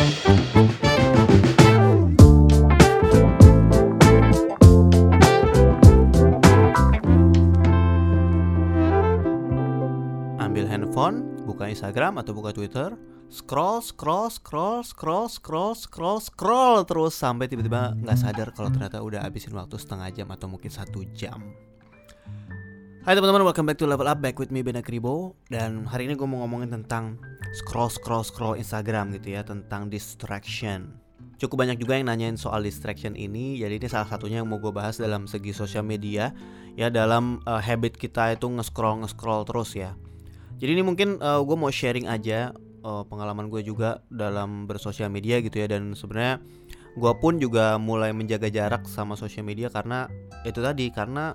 Ambil 0.00 0.14
handphone, 10.64 11.44
buka 11.44 11.68
Instagram 11.68 12.16
atau 12.16 12.32
buka 12.32 12.56
Twitter, 12.56 12.96
scroll, 13.28 13.84
scroll, 13.84 14.32
scroll, 14.32 14.80
scroll, 14.80 15.28
scroll, 15.28 15.76
scroll, 15.76 16.16
scroll 16.24 16.80
terus 16.88 17.12
sampai 17.12 17.52
tiba-tiba 17.52 17.92
nggak 18.00 18.16
sadar 18.16 18.48
kalau 18.56 18.72
ternyata 18.72 19.04
udah 19.04 19.20
habisin 19.20 19.52
waktu 19.52 19.76
setengah 19.76 20.08
jam 20.16 20.32
atau 20.32 20.48
mungkin 20.48 20.72
satu 20.72 21.04
jam. 21.12 21.44
Hai 23.00 23.16
teman-teman, 23.16 23.48
welcome 23.48 23.64
back 23.64 23.80
to 23.80 23.88
Level 23.88 24.04
Up 24.04 24.20
Back 24.20 24.36
with 24.36 24.52
me 24.52 24.60
Bena 24.60 24.84
Kribo. 24.84 25.32
Dan 25.48 25.88
hari 25.88 26.04
ini 26.04 26.20
gue 26.20 26.28
mau 26.28 26.44
ngomongin 26.44 26.68
tentang 26.68 27.16
scroll 27.56 27.88
scroll 27.88 28.20
scroll 28.20 28.60
Instagram 28.60 29.16
gitu 29.16 29.32
ya 29.32 29.40
Tentang 29.40 29.88
distraction. 29.88 31.00
Cukup 31.40 31.64
banyak 31.64 31.80
juga 31.80 31.96
yang 31.96 32.12
nanyain 32.12 32.36
soal 32.36 32.60
distraction 32.60 33.16
ini 33.16 33.56
Jadi 33.56 33.80
ini 33.80 33.88
salah 33.88 34.04
satunya 34.04 34.44
yang 34.44 34.52
mau 34.52 34.60
gue 34.60 34.68
bahas 34.68 35.00
dalam 35.00 35.24
segi 35.24 35.56
sosial 35.56 35.80
media 35.80 36.36
Ya 36.76 36.92
dalam 36.92 37.40
uh, 37.48 37.56
habit 37.56 37.96
kita 37.96 38.36
itu 38.36 38.44
nge-scroll 38.44 39.00
nge-scroll 39.00 39.48
terus 39.48 39.72
ya. 39.72 39.96
Jadi 40.60 40.76
ini 40.76 40.84
mungkin 40.84 41.24
uh, 41.24 41.40
gue 41.40 41.56
mau 41.56 41.72
sharing 41.72 42.04
aja 42.04 42.52
uh, 42.84 43.00
pengalaman 43.08 43.48
gue 43.48 43.64
juga 43.64 44.04
dalam 44.12 44.68
bersosial 44.68 45.08
media 45.08 45.40
gitu 45.40 45.56
ya 45.56 45.72
Dan 45.72 45.96
sebenarnya 45.96 46.36
gue 47.00 47.12
pun 47.16 47.40
juga 47.40 47.80
mulai 47.80 48.12
menjaga 48.12 48.52
jarak 48.52 48.84
sama 48.84 49.16
sosial 49.16 49.48
media 49.48 49.72
Karena 49.72 50.04
itu 50.44 50.60
tadi, 50.60 50.92
karena 50.92 51.32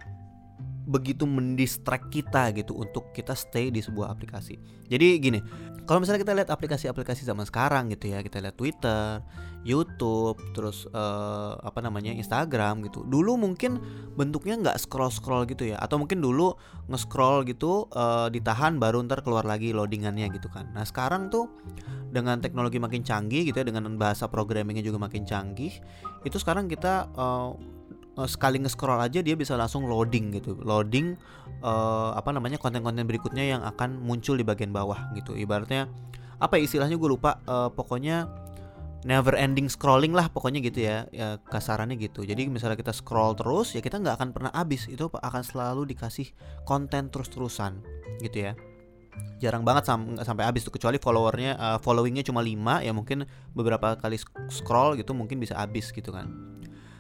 begitu 0.86 1.26
mendistract 1.26 2.14
kita 2.14 2.54
gitu 2.54 2.78
untuk 2.78 3.10
kita 3.12 3.34
stay 3.34 3.74
di 3.74 3.82
sebuah 3.82 4.14
aplikasi. 4.14 4.62
Jadi 4.86 5.18
gini, 5.18 5.40
kalau 5.90 6.02
misalnya 6.02 6.22
kita 6.22 6.34
lihat 6.38 6.50
aplikasi-aplikasi 6.54 7.26
zaman 7.26 7.46
sekarang 7.46 7.90
gitu 7.90 8.14
ya, 8.14 8.22
kita 8.22 8.38
lihat 8.38 8.54
Twitter, 8.54 9.22
YouTube, 9.66 10.38
terus 10.54 10.86
uh, 10.94 11.58
apa 11.58 11.82
namanya 11.82 12.14
Instagram 12.14 12.86
gitu. 12.86 13.02
Dulu 13.02 13.34
mungkin 13.34 13.82
bentuknya 14.14 14.62
nggak 14.62 14.78
scroll-scroll 14.78 15.50
gitu 15.50 15.74
ya, 15.74 15.82
atau 15.82 15.98
mungkin 15.98 16.22
dulu 16.22 16.54
nge-scroll 16.86 17.50
gitu 17.50 17.90
uh, 17.90 18.30
ditahan 18.30 18.78
baru 18.78 19.02
ntar 19.10 19.26
keluar 19.26 19.42
lagi 19.42 19.74
loadingannya 19.74 20.30
gitu 20.38 20.54
kan. 20.54 20.70
Nah 20.78 20.86
sekarang 20.86 21.34
tuh 21.34 21.50
dengan 22.14 22.38
teknologi 22.46 22.78
makin 22.78 23.02
canggih 23.02 23.42
gitu 23.50 23.58
ya, 23.58 23.66
dengan 23.66 23.90
bahasa 23.98 24.30
programmingnya 24.30 24.86
juga 24.86 25.02
makin 25.02 25.26
canggih, 25.26 25.74
itu 26.22 26.38
sekarang 26.38 26.70
kita 26.70 27.10
uh, 27.18 27.58
sekali 28.24 28.64
nge-scroll 28.64 29.04
aja 29.04 29.20
dia 29.20 29.36
bisa 29.36 29.60
langsung 29.60 29.84
loading 29.84 30.40
gitu. 30.40 30.56
Loading 30.64 31.20
uh, 31.60 32.16
apa 32.16 32.32
namanya 32.32 32.56
konten-konten 32.56 33.04
berikutnya 33.04 33.44
yang 33.44 33.62
akan 33.68 34.00
muncul 34.00 34.40
di 34.40 34.48
bagian 34.48 34.72
bawah 34.72 35.12
gitu. 35.20 35.36
Ibaratnya 35.36 35.92
apa 36.40 36.56
ya 36.56 36.64
istilahnya 36.64 36.96
gue 36.96 37.10
lupa. 37.12 37.44
Uh, 37.44 37.68
pokoknya 37.76 38.32
never 39.04 39.36
ending 39.36 39.68
scrolling 39.68 40.16
lah 40.16 40.32
pokoknya 40.32 40.64
gitu 40.64 40.88
ya, 40.88 41.06
ya 41.12 41.44
kasarannya 41.44 42.00
gitu. 42.00 42.24
Jadi 42.24 42.48
misalnya 42.48 42.80
kita 42.80 42.96
scroll 42.96 43.36
terus 43.36 43.76
ya 43.76 43.84
kita 43.84 44.00
nggak 44.00 44.16
akan 44.16 44.30
pernah 44.32 44.52
habis. 44.56 44.88
Itu 44.88 45.12
akan 45.12 45.44
selalu 45.44 45.84
dikasih 45.92 46.32
konten 46.64 47.12
terus-terusan 47.12 47.84
gitu 48.24 48.48
ya. 48.48 48.56
Jarang 49.44 49.68
banget 49.68 49.92
sam 49.92 50.16
sampai 50.24 50.48
habis 50.48 50.64
tuh. 50.64 50.72
Kecuali 50.72 51.04
followernya 51.04 51.60
uh, 51.60 51.80
followingnya 51.84 52.24
cuma 52.24 52.40
5 52.40 52.80
ya 52.88 52.96
mungkin 52.96 53.28
beberapa 53.52 54.00
kali 54.00 54.16
scroll 54.48 54.96
gitu 54.96 55.12
mungkin 55.12 55.44
bisa 55.44 55.60
habis 55.60 55.92
gitu 55.92 56.16
kan 56.16 56.55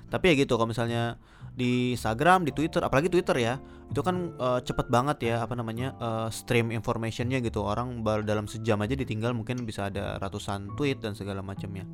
tapi 0.09 0.31
ya 0.31 0.45
gitu 0.45 0.55
kalau 0.55 0.69
misalnya 0.69 1.17
di 1.55 1.95
Instagram, 1.95 2.43
di 2.43 2.51
Twitter, 2.51 2.83
apalagi 2.83 3.07
Twitter 3.07 3.35
ya, 3.39 3.55
itu 3.87 4.03
kan 4.03 4.35
uh, 4.37 4.59
cepet 4.59 4.91
banget 4.91 5.17
ya 5.23 5.35
apa 5.39 5.55
namanya 5.55 5.95
uh, 6.03 6.27
stream 6.27 6.67
informationnya 6.69 7.39
gitu. 7.39 7.63
Orang 7.63 8.03
baru 8.03 8.27
dalam 8.27 8.43
sejam 8.45 8.75
aja 8.83 8.91
ditinggal 8.91 9.31
mungkin 9.31 9.63
bisa 9.63 9.87
ada 9.87 10.19
ratusan 10.19 10.75
tweet 10.75 10.99
dan 10.99 11.15
segala 11.15 11.39
macamnya. 11.39 11.87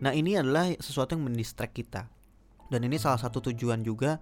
Nah 0.00 0.16
ini 0.16 0.40
adalah 0.40 0.72
sesuatu 0.80 1.12
yang 1.12 1.28
mendistract 1.28 1.76
kita. 1.76 2.08
Dan 2.72 2.82
ini 2.88 2.96
salah 2.98 3.20
satu 3.20 3.38
tujuan 3.52 3.84
juga 3.84 4.18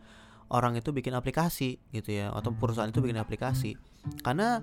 orang 0.52 0.76
itu 0.76 0.92
bikin 0.92 1.14
aplikasi 1.16 1.80
gitu 1.94 2.10
ya, 2.10 2.34
atau 2.34 2.52
perusahaan 2.52 2.90
itu 2.90 3.00
bikin 3.00 3.16
aplikasi. 3.16 3.78
Karena 4.20 4.60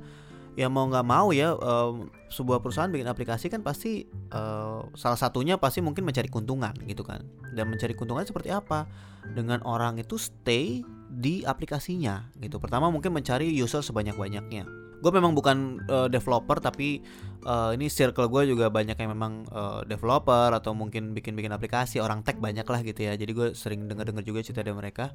ya 0.60 0.68
mau 0.68 0.88
nggak 0.88 1.08
mau 1.08 1.32
ya 1.32 1.56
uh, 1.56 1.96
sebuah 2.28 2.60
perusahaan 2.60 2.92
bikin 2.92 3.08
aplikasi 3.08 3.48
kan 3.48 3.64
pasti 3.64 4.04
uh, 4.36 4.84
salah 5.00 5.20
satunya 5.20 5.56
pasti 5.56 5.80
mungkin 5.80 6.04
mencari 6.04 6.28
keuntungan 6.28 6.76
gitu 6.88 7.04
kan. 7.04 7.24
Dan 7.56 7.72
mencari 7.72 7.96
keuntungan 7.96 8.24
seperti 8.28 8.52
apa? 8.52 8.88
Dengan 9.32 9.64
orang 9.64 10.00
itu 10.00 10.20
stay 10.20 10.84
di 11.12 11.44
aplikasinya 11.44 12.32
gitu. 12.40 12.60
Pertama 12.60 12.92
mungkin 12.92 13.16
mencari 13.16 13.52
user 13.52 13.84
sebanyak 13.84 14.16
banyaknya 14.16 14.82
gue 15.02 15.12
memang 15.12 15.34
bukan 15.34 15.82
uh, 15.90 16.06
developer 16.06 16.62
tapi 16.62 17.02
uh, 17.50 17.74
ini 17.74 17.90
circle 17.90 18.30
gue 18.30 18.54
juga 18.54 18.70
banyak 18.70 18.94
yang 18.94 19.18
memang 19.18 19.50
uh, 19.50 19.82
developer 19.82 20.54
atau 20.54 20.78
mungkin 20.78 21.18
bikin 21.18 21.34
bikin 21.34 21.50
aplikasi 21.50 21.98
orang 21.98 22.22
tech 22.22 22.38
banyak 22.38 22.64
lah 22.64 22.80
gitu 22.86 23.10
ya. 23.10 23.18
Jadi 23.18 23.32
gue 23.34 23.48
sering 23.58 23.90
dengar 23.90 24.06
dengar 24.06 24.22
juga 24.22 24.46
cerita 24.46 24.62
dari 24.62 24.78
mereka 24.78 25.10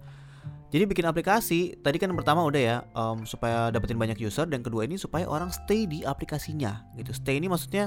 jadi 0.67 0.83
bikin 0.83 1.07
aplikasi 1.07 1.79
tadi 1.79 1.97
kan 2.03 2.11
pertama 2.19 2.43
udah 2.43 2.63
ya 2.63 2.77
um, 2.99 3.23
supaya 3.23 3.71
dapetin 3.71 3.95
banyak 3.95 4.19
user 4.19 4.51
dan 4.51 4.67
kedua 4.67 4.83
ini 4.83 4.99
supaya 4.99 5.23
orang 5.31 5.55
stay 5.55 5.87
di 5.87 6.03
aplikasinya 6.03 6.83
gitu. 6.99 7.15
Stay 7.15 7.39
ini 7.39 7.47
maksudnya 7.47 7.87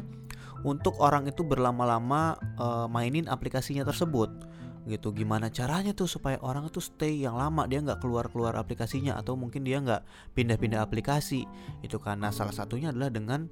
untuk 0.63 0.95
orang 1.03 1.27
itu 1.27 1.43
berlama-lama 1.43 2.39
uh, 2.55 2.87
mainin 2.87 3.27
aplikasinya 3.27 3.83
tersebut 3.83 4.31
gitu. 4.87 5.11
Gimana 5.11 5.51
caranya 5.51 5.91
tuh 5.91 6.07
supaya 6.07 6.39
orang 6.39 6.71
itu 6.71 6.79
stay 6.79 7.19
yang 7.19 7.35
lama 7.35 7.67
dia 7.67 7.83
nggak 7.83 7.99
keluar-keluar 7.99 8.55
aplikasinya 8.55 9.19
atau 9.19 9.35
mungkin 9.35 9.67
dia 9.67 9.83
nggak 9.83 10.33
pindah-pindah 10.39 10.79
aplikasi 10.79 11.43
itu 11.83 11.97
karena 11.99 12.31
salah 12.31 12.55
satunya 12.55 12.95
adalah 12.95 13.11
dengan 13.11 13.51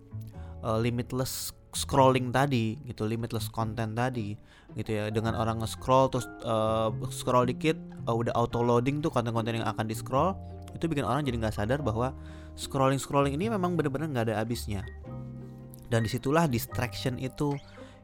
uh, 0.64 0.80
limitless 0.80 1.54
scrolling 1.76 2.34
tadi 2.34 2.80
gitu 2.90 3.06
limitless 3.06 3.52
content 3.54 3.94
tadi 3.94 4.34
gitu 4.74 4.90
ya. 4.90 5.14
Dengan 5.14 5.38
orang 5.38 5.62
nge-scroll 5.62 6.10
terus 6.10 6.26
uh, 6.46 6.90
scroll 7.14 7.46
dikit 7.50 7.78
uh, 8.10 8.16
udah 8.16 8.34
auto 8.34 8.64
loading 8.64 9.04
tuh 9.04 9.14
konten-konten 9.14 9.62
yang 9.62 9.68
akan 9.68 9.86
di 9.86 9.94
scroll 9.94 10.34
itu 10.74 10.86
bikin 10.86 11.06
orang 11.06 11.26
jadi 11.26 11.38
nggak 11.42 11.56
sadar 11.58 11.80
bahwa 11.82 12.14
scrolling 12.58 13.02
scrolling 13.02 13.34
ini 13.34 13.50
memang 13.50 13.78
benar-benar 13.78 14.10
nggak 14.10 14.26
ada 14.32 14.36
habisnya. 14.42 14.86
Dan 15.88 16.04
di 16.04 16.10
situlah 16.12 16.52
distraction 16.52 17.16
itu 17.16 17.56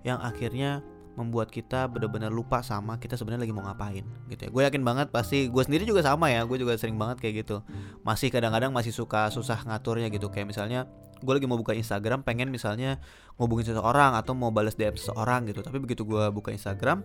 yang 0.08 0.20
akhirnya 0.24 0.80
membuat 1.14 1.54
kita 1.54 1.86
benar-benar 1.86 2.34
lupa 2.34 2.66
sama 2.66 2.98
kita 2.98 3.14
sebenarnya 3.14 3.46
lagi 3.46 3.54
mau 3.54 3.62
ngapain 3.70 4.02
gitu 4.34 4.42
ya. 4.48 4.50
Gue 4.50 4.62
yakin 4.66 4.82
banget 4.82 5.08
pasti 5.14 5.46
gue 5.46 5.64
sendiri 5.64 5.86
juga 5.86 6.02
sama 6.02 6.34
ya 6.34 6.42
gue 6.42 6.58
juga 6.58 6.74
sering 6.74 6.98
banget 6.98 7.22
kayak 7.22 7.46
gitu. 7.46 7.62
Masih 8.02 8.34
kadang-kadang 8.34 8.74
masih 8.74 8.90
suka 8.90 9.30
susah 9.30 9.62
ngaturnya 9.68 10.10
gitu. 10.10 10.34
Kayak 10.34 10.56
misalnya 10.56 10.90
gue 11.24 11.34
lagi 11.40 11.48
mau 11.48 11.56
buka 11.56 11.72
Instagram 11.72 12.28
pengen 12.28 12.52
misalnya 12.52 13.00
ngubungin 13.40 13.72
seseorang 13.72 14.20
atau 14.20 14.36
mau 14.36 14.52
balas 14.52 14.76
DM 14.76 15.00
seseorang 15.00 15.48
gitu. 15.48 15.64
Tapi 15.64 15.80
begitu 15.80 16.04
gue 16.04 16.28
buka 16.36 16.52
Instagram 16.52 17.02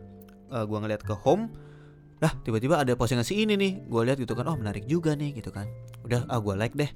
uh, 0.50 0.66
gue 0.66 0.78
ngeliat 0.82 1.06
ke 1.06 1.14
home 1.14 1.48
Nah 2.18 2.32
tiba-tiba 2.42 2.82
ada 2.82 2.92
postingan 2.98 3.22
si 3.22 3.38
ini 3.38 3.54
nih. 3.54 3.72
Gue 3.86 4.02
lihat 4.06 4.18
gitu 4.18 4.34
kan 4.34 4.50
Oh 4.50 4.58
menarik 4.58 4.84
juga 4.90 5.14
nih 5.14 5.38
gitu 5.38 5.54
kan. 5.54 5.70
Udah 6.02 6.26
ah 6.26 6.42
gue 6.42 6.54
like 6.58 6.74
deh. 6.74 6.90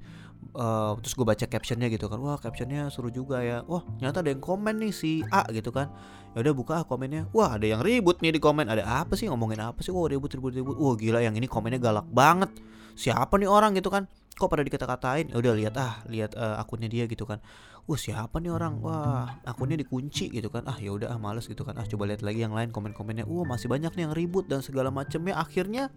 Uh, 0.59 0.99
Terus 0.99 1.15
gue 1.15 1.23
baca 1.23 1.47
captionnya 1.47 1.87
gitu 1.87 2.11
kan 2.11 2.19
Wah 2.19 2.35
captionnya 2.35 2.91
seru 2.91 3.15
juga 3.15 3.39
ya. 3.41 3.63
Wah 3.71 3.87
ternyata 3.99 4.27
ada 4.27 4.35
yang 4.35 4.43
komen 4.43 4.83
nih 4.83 4.91
si 4.91 5.23
A 5.31 5.47
gitu 5.55 5.71
kan. 5.71 5.95
Ya 6.35 6.43
udah 6.43 6.55
buka 6.55 6.73
ah 6.83 6.85
komennya. 6.85 7.31
Wah 7.31 7.55
ada 7.55 7.67
yang 7.67 7.81
ribut 7.87 8.19
nih 8.19 8.35
di 8.35 8.41
komen. 8.43 8.67
Ada 8.67 8.83
apa 8.83 9.15
sih? 9.15 9.31
Ngomongin 9.31 9.63
apa 9.63 9.79
sih? 9.87 9.95
Wah 9.95 10.11
ribut 10.11 10.35
ribut 10.35 10.53
ribut. 10.59 10.75
Wah 10.75 10.95
gila 10.99 11.23
yang 11.23 11.39
ini 11.39 11.47
komennya 11.47 11.79
galak 11.79 12.07
banget. 12.11 12.51
Siapa 12.99 13.39
nih 13.39 13.49
orang? 13.49 13.73
gitu 13.79 13.89
kan 13.89 14.05
Kok 14.43 14.51
pada 14.51 14.67
dikata-katain? 14.67 15.31
Ya 15.31 15.39
udah 15.39 15.55
lihat 15.55 15.75
ah 15.79 16.03
lihat 16.11 16.35
uh, 16.35 16.59
akunnya 16.59 16.91
dia 16.91 17.07
gitu 17.07 17.23
kan. 17.23 17.39
Wah 17.87 17.95
siapa 17.95 18.43
nih 18.43 18.51
orang? 18.51 18.83
Wah 18.83 19.39
akunnya 19.47 19.79
dikunci 19.79 20.35
gitu 20.35 20.51
kan. 20.51 20.67
Ah 20.67 20.75
ya 20.83 20.91
udah 20.91 21.15
ah 21.15 21.19
males 21.23 21.47
gitu 21.47 21.63
kan. 21.63 21.79
Ah 21.79 21.87
coba 21.87 22.11
lihat 22.11 22.27
lagi 22.27 22.43
yang 22.43 22.51
lain 22.51 22.75
komen-komennya. 22.75 23.23
Wah 23.23 23.47
masih 23.47 23.71
banyak 23.71 23.95
nih 23.95 24.11
yang 24.11 24.15
ribut 24.19 24.51
dan 24.51 24.59
segala 24.59 24.91
macamnya 24.91 25.39
akhirnya 25.39 25.95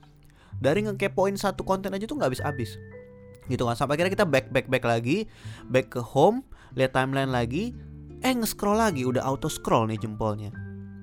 dari 0.62 0.86
ngekepoin 0.86 1.42
satu 1.42 1.66
konten 1.66 1.90
aja 1.90 2.06
tuh 2.06 2.22
nggak 2.22 2.38
habis-habis. 2.38 2.78
Gitu 3.50 3.66
kan. 3.66 3.74
Sampai 3.74 3.98
akhirnya 3.98 4.14
kita 4.14 4.30
back 4.30 4.54
back 4.54 4.70
back 4.70 4.86
lagi. 4.86 5.26
Back 5.66 5.98
ke 5.98 6.06
home 6.06 6.46
lihat 6.78 6.94
timeline 6.94 7.34
lagi. 7.34 7.74
Eh 8.22 8.30
nge-scroll 8.30 8.78
lagi. 8.78 9.10
Udah 9.10 9.26
auto 9.26 9.50
scroll 9.50 9.90
nih 9.90 9.98
jempolnya. 9.98 10.54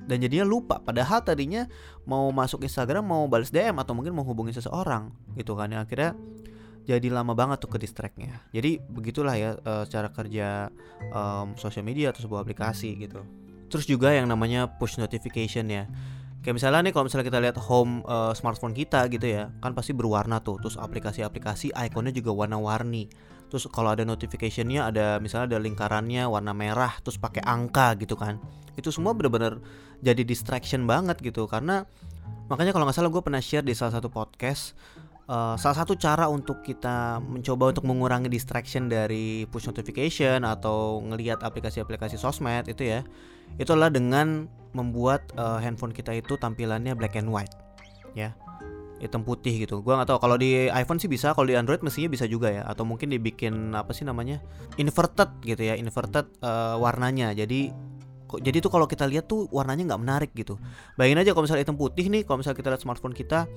Dan 0.07 0.23
jadinya 0.23 0.47
lupa. 0.47 0.79
Padahal 0.79 1.27
tadinya 1.27 1.67
mau 2.07 2.31
masuk 2.31 2.63
Instagram 2.63 3.03
mau 3.03 3.27
balas 3.27 3.51
DM 3.51 3.83
atau 3.83 3.99
mungkin 3.99 4.15
mau 4.15 4.23
hubungi 4.23 4.55
seseorang. 4.55 5.11
Gitu 5.35 5.59
kan. 5.59 5.75
Ya 5.75 5.83
akhirnya 5.83 6.15
jadi 6.83 7.09
lama 7.15 7.33
banget 7.39 7.63
tuh 7.63 7.71
ke 7.71 7.79
distractnya. 7.79 8.43
Jadi 8.51 8.83
begitulah 8.83 9.39
ya 9.39 9.55
uh, 9.55 9.87
cara 9.87 10.11
kerja 10.11 10.69
um, 11.15 11.55
sosial 11.55 11.87
media 11.87 12.11
atau 12.11 12.27
sebuah 12.27 12.43
aplikasi 12.43 12.99
gitu. 12.99 13.23
Terus 13.71 13.87
juga 13.87 14.11
yang 14.11 14.27
namanya 14.27 14.67
push 14.77 14.99
notification 14.99 15.71
ya. 15.71 15.87
Kayak 16.43 16.59
misalnya 16.59 16.91
nih 16.91 16.93
kalau 16.93 17.07
misalnya 17.07 17.27
kita 17.31 17.39
lihat 17.39 17.57
home 17.63 18.03
uh, 18.03 18.35
smartphone 18.35 18.75
kita 18.75 19.07
gitu 19.15 19.31
ya 19.31 19.55
kan 19.63 19.79
pasti 19.79 19.95
berwarna 19.95 20.43
tuh. 20.43 20.59
Terus 20.59 20.75
aplikasi-aplikasi 20.75 21.71
ikonnya 21.71 22.11
juga 22.11 22.35
warna-warni. 22.35 23.07
Terus 23.47 23.71
kalau 23.71 23.95
ada 23.95 24.03
notificationnya 24.03 24.91
ada 24.91 25.23
misalnya 25.23 25.55
ada 25.55 25.59
lingkarannya 25.63 26.27
warna 26.27 26.51
merah 26.51 26.99
terus 26.99 27.15
pakai 27.15 27.47
angka 27.47 27.95
gitu 28.03 28.19
kan. 28.19 28.43
Itu 28.75 28.91
semua 28.91 29.15
bener-bener 29.15 29.63
jadi 30.03 30.27
distraction 30.27 30.83
banget 30.91 31.23
gitu. 31.23 31.47
Karena 31.47 31.87
makanya 32.51 32.75
kalau 32.75 32.91
nggak 32.91 32.99
salah 32.99 33.13
gue 33.15 33.23
pernah 33.23 33.39
share 33.39 33.63
di 33.63 33.73
salah 33.79 33.95
satu 33.95 34.11
podcast 34.11 34.75
uh, 35.29 35.55
salah 35.59 35.77
satu 35.85 35.95
cara 35.99 36.27
untuk 36.27 36.65
kita 36.65 37.21
mencoba 37.23 37.75
untuk 37.75 37.85
mengurangi 37.87 38.33
distraction 38.33 38.89
dari 38.91 39.45
push 39.51 39.69
notification 39.69 40.43
atau 40.43 41.03
ngelihat 41.03 41.43
aplikasi-aplikasi 41.45 42.19
sosmed 42.19 42.67
itu 42.71 42.87
ya 42.87 43.01
itulah 43.61 43.93
dengan 43.93 44.49
membuat 44.73 45.29
uh, 45.37 45.61
handphone 45.61 45.93
kita 45.93 46.17
itu 46.17 46.41
tampilannya 46.41 46.97
black 46.97 47.21
and 47.21 47.29
white 47.29 47.53
ya 48.17 48.33
hitam 49.03 49.27
putih 49.27 49.67
gitu. 49.67 49.83
Gua 49.83 49.99
nggak 49.99 50.15
tahu 50.15 50.19
kalau 50.23 50.39
di 50.39 50.71
iPhone 50.71 51.03
sih 51.03 51.11
bisa, 51.11 51.35
kalau 51.35 51.51
di 51.51 51.59
Android 51.59 51.83
mestinya 51.83 52.07
bisa 52.07 52.23
juga 52.31 52.55
ya. 52.55 52.63
Atau 52.63 52.87
mungkin 52.87 53.11
dibikin 53.11 53.75
apa 53.75 53.91
sih 53.91 54.07
namanya 54.07 54.39
inverted 54.79 55.43
gitu 55.43 55.59
ya, 55.59 55.75
inverted 55.75 56.31
uh, 56.39 56.79
warnanya. 56.79 57.35
Jadi 57.35 57.75
jadi 58.41 58.65
tuh 58.65 58.73
kalau 58.73 58.87
kita 58.89 59.05
lihat 59.05 59.29
tuh 59.29 59.51
warnanya 59.51 59.93
nggak 59.93 60.03
menarik 60.07 60.31
gitu. 60.33 60.57
Bayangin 60.95 61.21
aja 61.21 61.31
kalau 61.35 61.45
misalnya 61.45 61.67
hitam 61.67 61.77
putih 61.77 62.07
nih, 62.09 62.23
kalau 62.23 62.41
misalnya 62.41 62.59
kita 62.63 62.69
lihat 62.73 62.83
smartphone 62.87 63.13
kita 63.13 63.51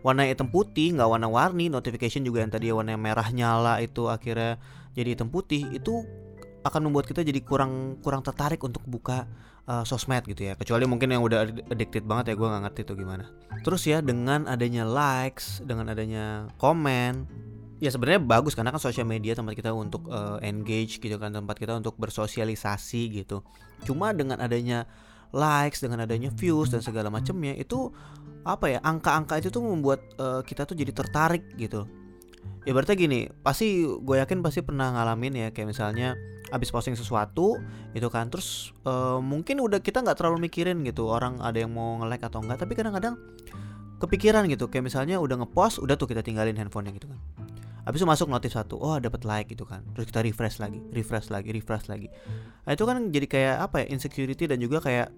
warna 0.00 0.24
hitam 0.24 0.48
putih, 0.48 0.96
nggak 0.96 1.08
warna-warni, 1.08 1.68
notification 1.68 2.24
juga 2.24 2.44
yang 2.44 2.52
tadi 2.52 2.72
warna 2.72 2.96
merah 2.96 3.28
nyala 3.32 3.80
itu 3.84 4.08
akhirnya 4.08 4.56
jadi 4.96 5.14
hitam 5.16 5.28
putih, 5.28 5.68
itu 5.72 6.04
akan 6.60 6.88
membuat 6.88 7.08
kita 7.08 7.24
jadi 7.24 7.40
kurang 7.40 7.96
kurang 8.04 8.20
tertarik 8.20 8.60
untuk 8.60 8.84
buka 8.84 9.24
uh, 9.64 9.84
sosmed 9.84 10.24
gitu 10.28 10.48
ya. 10.50 10.54
Kecuali 10.56 10.84
mungkin 10.84 11.08
yang 11.12 11.24
udah 11.24 11.48
addicted 11.72 12.04
banget 12.04 12.32
ya 12.32 12.34
gue 12.36 12.48
nggak 12.48 12.62
ngerti 12.68 12.80
tuh 12.84 12.96
gimana. 13.00 13.24
Terus 13.64 13.82
ya 13.88 14.04
dengan 14.04 14.44
adanya 14.44 14.84
likes 14.84 15.64
dengan 15.64 15.88
adanya 15.88 16.52
komen 16.60 17.24
ya 17.80 17.88
sebenarnya 17.88 18.20
bagus 18.20 18.52
karena 18.52 18.76
kan 18.76 18.80
sosial 18.80 19.08
media 19.08 19.32
tempat 19.32 19.56
kita 19.56 19.72
untuk 19.72 20.04
uh, 20.12 20.36
engage 20.44 21.00
gitu 21.00 21.16
kan 21.16 21.32
tempat 21.32 21.56
kita 21.56 21.80
untuk 21.80 21.96
bersosialisasi 21.96 23.24
gitu. 23.24 23.40
Cuma 23.88 24.12
dengan 24.12 24.36
adanya 24.44 24.84
likes 25.32 25.80
dengan 25.80 26.04
adanya 26.04 26.28
views 26.34 26.68
dan 26.68 26.84
segala 26.84 27.08
macamnya 27.08 27.56
itu 27.56 27.88
apa 28.44 28.66
ya 28.72 28.78
angka-angka 28.80 29.36
itu 29.40 29.48
tuh 29.52 29.60
membuat 29.60 30.00
uh, 30.16 30.40
kita 30.40 30.64
tuh 30.64 30.76
jadi 30.76 30.92
tertarik 30.96 31.44
gitu 31.60 31.84
ya 32.64 32.72
berarti 32.76 32.96
gini 32.96 33.28
pasti 33.40 33.84
gue 33.84 34.16
yakin 34.20 34.44
pasti 34.44 34.60
pernah 34.60 34.92
ngalamin 34.92 35.48
ya 35.48 35.48
kayak 35.52 35.72
misalnya 35.72 36.16
abis 36.50 36.72
posting 36.74 36.98
sesuatu 36.98 37.56
itu 37.96 38.08
kan 38.10 38.28
terus 38.28 38.74
uh, 38.84 39.22
mungkin 39.22 39.62
udah 39.62 39.80
kita 39.80 40.02
nggak 40.02 40.18
terlalu 40.18 40.50
mikirin 40.50 40.82
gitu 40.84 41.08
orang 41.08 41.38
ada 41.40 41.62
yang 41.62 41.72
mau 41.72 42.00
nge-like 42.02 42.26
atau 42.26 42.42
enggak 42.42 42.58
tapi 42.60 42.72
kadang-kadang 42.74 43.16
kepikiran 44.00 44.48
gitu 44.48 44.66
kayak 44.68 44.88
misalnya 44.88 45.20
udah 45.20 45.44
ngepost 45.44 45.80
udah 45.80 45.94
tuh 45.94 46.08
kita 46.08 46.24
tinggalin 46.24 46.56
handphonenya 46.56 46.96
gitu 46.96 47.08
kan 47.08 47.20
Abis 47.88 48.04
itu 48.04 48.08
masuk 48.08 48.28
notif 48.28 48.52
satu, 48.52 48.76
oh 48.76 49.00
dapat 49.00 49.24
like 49.24 49.48
gitu 49.50 49.64
kan. 49.64 49.80
Terus 49.96 50.06
kita 50.12 50.20
refresh 50.20 50.60
lagi, 50.60 50.84
refresh 50.92 51.32
lagi, 51.32 51.48
refresh 51.48 51.88
lagi. 51.88 52.12
Nah 52.68 52.76
itu 52.76 52.84
kan 52.84 53.08
jadi 53.08 53.26
kayak 53.26 53.56
apa 53.66 53.76
ya 53.82 53.86
insecurity 53.96 54.44
dan 54.44 54.60
juga 54.60 54.84
kayak 54.84 55.08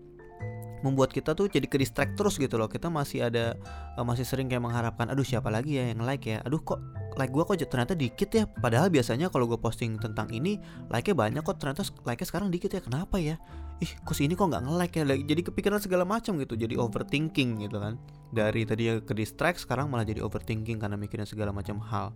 membuat 0.83 1.15
kita 1.15 1.33
tuh 1.33 1.47
jadi 1.47 1.65
ke 1.65 1.79
distract 1.79 2.19
terus 2.19 2.37
gitu 2.37 2.59
loh. 2.59 2.67
Kita 2.67 2.91
masih 2.91 3.31
ada 3.31 3.55
uh, 3.97 4.05
masih 4.05 4.27
sering 4.27 4.51
kayak 4.51 4.63
mengharapkan 4.63 5.09
aduh 5.09 5.25
siapa 5.25 5.49
lagi 5.49 5.79
ya 5.79 5.95
yang 5.95 6.03
like 6.03 6.27
ya? 6.27 6.43
Aduh 6.43 6.61
kok 6.61 6.83
like 7.17 7.31
gue 7.31 7.43
kok 7.43 7.57
ternyata 7.59 7.95
dikit 7.95 8.31
ya. 8.35 8.45
Padahal 8.45 8.91
biasanya 8.91 9.31
kalau 9.31 9.47
gue 9.47 9.57
posting 9.57 9.97
tentang 9.97 10.29
ini 10.35 10.59
like-nya 10.91 11.15
banyak 11.15 11.43
kok. 11.47 11.57
Ternyata 11.63 11.87
like-nya 12.05 12.27
sekarang 12.29 12.49
dikit 12.51 12.75
ya. 12.75 12.83
Kenapa 12.83 13.17
ya? 13.23 13.39
Ih 13.81 13.91
kok 14.03 14.15
sini 14.15 14.35
kok 14.35 14.51
nggak 14.51 14.63
nge-like 14.67 14.95
ya? 14.99 15.05
Jadi 15.07 15.41
kepikiran 15.47 15.79
segala 15.79 16.05
macam 16.05 16.37
gitu. 16.37 16.59
Jadi 16.59 16.75
overthinking 16.77 17.67
gitu 17.67 17.79
kan. 17.79 17.97
Dari 18.35 18.67
tadi 18.67 18.91
ya 18.91 18.95
ke 19.01 19.15
distract 19.15 19.63
sekarang 19.63 19.89
malah 19.89 20.05
jadi 20.05 20.21
overthinking 20.21 20.83
karena 20.83 20.99
mikirin 20.99 21.25
segala 21.25 21.55
macam 21.55 21.79
hal 21.79 22.11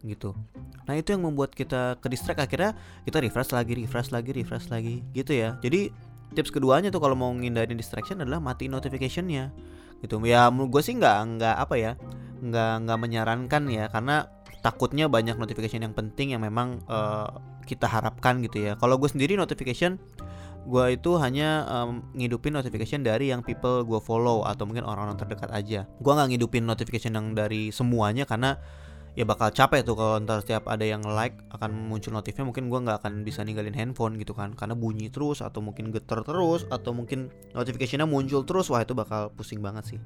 gitu. 0.00 0.32
Nah 0.88 0.96
itu 0.96 1.12
yang 1.12 1.20
membuat 1.24 1.52
kita 1.52 2.00
ke 2.00 2.08
distract. 2.08 2.40
Akhirnya 2.40 2.72
kita 3.04 3.20
refresh 3.20 3.52
lagi, 3.52 3.72
refresh 3.76 4.08
lagi, 4.08 4.30
refresh 4.32 4.66
lagi 4.72 5.04
gitu 5.12 5.36
ya. 5.36 5.60
Jadi 5.60 5.92
tips 6.32 6.54
keduanya 6.54 6.88
tuh 6.94 7.02
kalau 7.02 7.18
mau 7.18 7.30
ngindarin 7.34 7.76
distraction 7.76 8.22
adalah 8.22 8.38
mati 8.38 8.70
notificationnya. 8.70 9.50
Gitu. 10.00 10.16
Ya 10.24 10.48
menurut 10.48 10.80
gue 10.80 10.82
sih 10.84 10.94
nggak 10.96 11.18
nggak 11.36 11.56
apa 11.60 11.74
ya 11.76 11.92
nggak 12.40 12.72
nggak 12.88 12.98
menyarankan 12.98 13.62
ya 13.68 13.84
karena 13.92 14.32
takutnya 14.64 15.08
banyak 15.08 15.36
notification 15.36 15.84
yang 15.84 15.92
penting 15.96 16.32
yang 16.36 16.40
memang 16.44 16.80
uh, 16.88 17.28
kita 17.64 17.84
harapkan 17.88 18.40
gitu 18.44 18.70
ya. 18.70 18.72
Kalau 18.80 18.96
gue 18.96 19.08
sendiri 19.08 19.36
notification 19.36 20.00
gue 20.60 20.84
itu 20.92 21.16
hanya 21.16 21.64
um, 21.72 22.04
ngidupin 22.12 22.52
notification 22.52 23.00
dari 23.00 23.32
yang 23.32 23.40
people 23.40 23.80
gue 23.80 23.96
follow 23.96 24.44
atau 24.44 24.68
mungkin 24.68 24.84
orang-orang 24.84 25.16
terdekat 25.16 25.48
aja. 25.52 25.88
Gue 26.00 26.12
nggak 26.12 26.36
ngidupin 26.36 26.64
notification 26.68 27.16
yang 27.16 27.32
dari 27.32 27.72
semuanya 27.72 28.28
karena 28.28 28.60
ya 29.20 29.28
bakal 29.28 29.52
capek 29.52 29.84
tuh 29.84 29.92
kalau 30.00 30.16
ntar 30.24 30.40
setiap 30.40 30.64
ada 30.64 30.80
yang 30.80 31.04
like 31.04 31.36
akan 31.52 31.92
muncul 31.92 32.16
notifnya 32.16 32.48
mungkin 32.48 32.72
gue 32.72 32.80
nggak 32.80 33.04
akan 33.04 33.20
bisa 33.20 33.44
ninggalin 33.44 33.76
handphone 33.76 34.16
gitu 34.16 34.32
kan. 34.32 34.56
Karena 34.56 34.72
bunyi 34.72 35.12
terus 35.12 35.44
atau 35.44 35.60
mungkin 35.60 35.92
getar 35.92 36.24
terus 36.24 36.64
atau 36.72 36.96
mungkin 36.96 37.28
notificationnya 37.52 38.08
muncul 38.08 38.48
terus 38.48 38.72
wah 38.72 38.80
itu 38.80 38.96
bakal 38.96 39.28
pusing 39.36 39.60
banget 39.60 39.84
sih. 39.92 40.00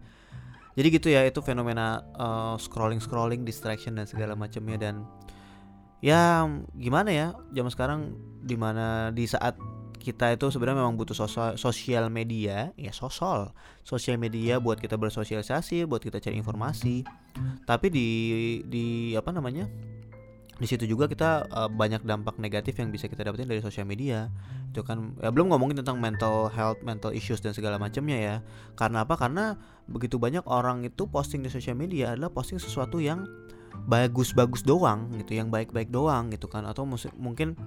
Jadi 0.75 0.89
gitu 0.91 1.07
ya 1.15 1.23
itu 1.23 1.39
fenomena 1.39 2.03
uh, 2.19 2.59
scrolling 2.59 2.99
scrolling 2.99 3.47
distraction 3.47 3.95
dan 3.95 4.11
segala 4.11 4.35
macamnya 4.35 4.75
dan 4.75 5.07
ya 6.03 6.51
gimana 6.75 7.15
ya 7.15 7.27
zaman 7.55 7.71
sekarang 7.71 8.01
di 8.43 8.59
mana 8.59 9.15
di 9.15 9.31
saat 9.31 9.55
kita 10.05 10.37
itu 10.37 10.53
sebenarnya 10.53 10.85
memang 10.85 11.01
butuh 11.01 11.17
sosial, 11.17 12.13
media. 12.13 12.77
Ya 12.77 12.93
sosial 12.93 13.57
sosial 13.81 14.21
media 14.21 14.61
buat 14.61 14.77
kita 14.77 15.01
bersosialisasi 15.01 15.89
buat 15.89 16.05
kita 16.05 16.21
cari 16.21 16.37
informasi. 16.37 17.09
Tapi 17.65 17.87
di 17.89 18.09
di 18.69 19.17
apa 19.17 19.33
namanya 19.33 19.65
di 20.55 20.71
situ 20.71 20.87
juga 20.87 21.11
kita 21.11 21.51
uh, 21.51 21.67
banyak 21.67 22.07
dampak 22.07 22.39
negatif 22.39 22.79
yang 22.79 22.95
bisa 22.95 23.11
kita 23.11 23.27
dapetin 23.27 23.49
dari 23.49 23.65
sosial 23.65 23.89
media. 23.89 24.29
Itu 24.71 24.85
kan 24.85 25.17
ya 25.19 25.33
belum 25.33 25.51
ngomongin 25.51 25.81
tentang 25.83 25.99
mental 25.99 26.53
health 26.53 26.79
mental 26.85 27.11
issues 27.11 27.41
dan 27.41 27.57
segala 27.57 27.81
macamnya 27.81 28.19
ya. 28.21 28.37
Karena 28.79 29.03
apa? 29.03 29.19
Karena 29.19 29.59
begitu 29.91 30.21
banyak 30.21 30.47
orang 30.47 30.85
itu 30.87 31.09
posting 31.11 31.43
di 31.43 31.51
sosial 31.51 31.75
media 31.75 32.15
adalah 32.15 32.31
posting 32.31 32.61
sesuatu 32.61 33.03
yang 33.03 33.27
bagus-bagus 33.85 34.65
doang 34.65 35.13
gitu 35.21 35.37
yang 35.37 35.53
baik-baik 35.53 35.93
doang 35.93 36.33
gitu 36.33 36.49
kan. 36.49 36.65
Atau 36.65 36.89
mungkin 37.19 37.59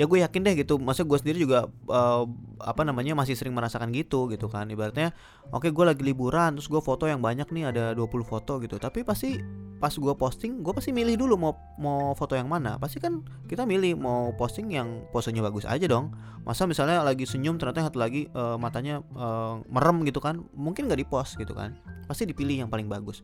ya 0.00 0.08
gue 0.08 0.18
yakin 0.24 0.40
deh 0.42 0.54
gitu. 0.56 0.80
Masa 0.80 1.04
gue 1.04 1.18
sendiri 1.20 1.42
juga 1.42 1.68
uh, 1.88 2.24
apa 2.62 2.82
namanya 2.82 3.12
masih 3.12 3.36
sering 3.36 3.52
merasakan 3.52 3.92
gitu 3.92 4.30
gitu 4.32 4.48
kan. 4.48 4.68
Ibaratnya 4.70 5.12
oke 5.52 5.68
okay, 5.68 5.70
gue 5.70 5.84
lagi 5.84 6.02
liburan 6.02 6.56
terus 6.56 6.70
gue 6.72 6.80
foto 6.80 7.04
yang 7.04 7.20
banyak 7.20 7.48
nih 7.52 7.70
ada 7.70 7.84
20 7.92 8.08
foto 8.24 8.56
gitu. 8.62 8.80
Tapi 8.80 9.04
pasti 9.04 9.36
pas 9.76 9.92
gue 9.92 10.14
posting 10.16 10.64
gue 10.64 10.72
pasti 10.72 10.90
milih 10.96 11.20
dulu 11.20 11.34
mau 11.36 11.52
mau 11.76 12.16
foto 12.16 12.32
yang 12.32 12.48
mana. 12.48 12.80
Pasti 12.80 12.96
kan 12.96 13.20
kita 13.44 13.68
milih 13.68 14.00
mau 14.00 14.32
posting 14.34 14.72
yang 14.72 15.04
posenya 15.12 15.44
bagus 15.44 15.68
aja 15.68 15.84
dong. 15.84 16.16
Masa 16.48 16.64
misalnya 16.64 17.04
lagi 17.04 17.28
senyum 17.28 17.60
ternyata 17.60 17.92
satu 17.92 18.00
lagi 18.00 18.32
uh, 18.32 18.56
matanya 18.56 19.04
uh, 19.12 19.60
merem 19.68 20.08
gitu 20.08 20.24
kan. 20.24 20.40
Mungkin 20.56 20.88
nggak 20.88 21.00
di 21.02 21.06
post 21.06 21.36
gitu 21.36 21.52
kan. 21.52 21.76
Pasti 22.08 22.24
dipilih 22.24 22.64
yang 22.64 22.70
paling 22.72 22.88
bagus 22.88 23.20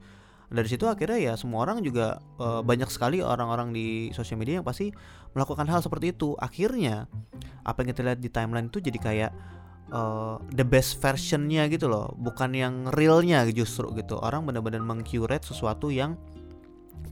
dari 0.52 0.68
situ 0.68 0.84
akhirnya 0.84 1.18
ya 1.18 1.32
semua 1.34 1.64
orang 1.64 1.80
juga 1.80 2.20
uh, 2.36 2.60
banyak 2.60 2.88
sekali 2.92 3.24
orang-orang 3.24 3.72
di 3.72 4.12
sosial 4.12 4.36
media 4.36 4.60
yang 4.60 4.66
pasti 4.66 4.92
melakukan 5.32 5.64
hal 5.66 5.80
seperti 5.80 6.12
itu. 6.12 6.36
Akhirnya 6.36 7.08
apa 7.64 7.82
yang 7.82 7.88
kita 7.96 8.00
lihat 8.04 8.20
di 8.20 8.28
timeline 8.28 8.68
itu 8.68 8.78
jadi 8.84 8.98
kayak 9.00 9.32
uh, 9.92 10.36
the 10.52 10.64
best 10.64 11.00
versionnya 11.00 11.66
gitu 11.72 11.88
loh 11.88 12.12
bukan 12.20 12.52
yang 12.52 12.74
realnya 12.92 13.48
justru 13.48 13.88
gitu. 13.96 14.20
Orang 14.20 14.44
benar-benar 14.44 14.84
mengcurate 14.84 15.48
sesuatu 15.48 15.88
yang 15.88 16.20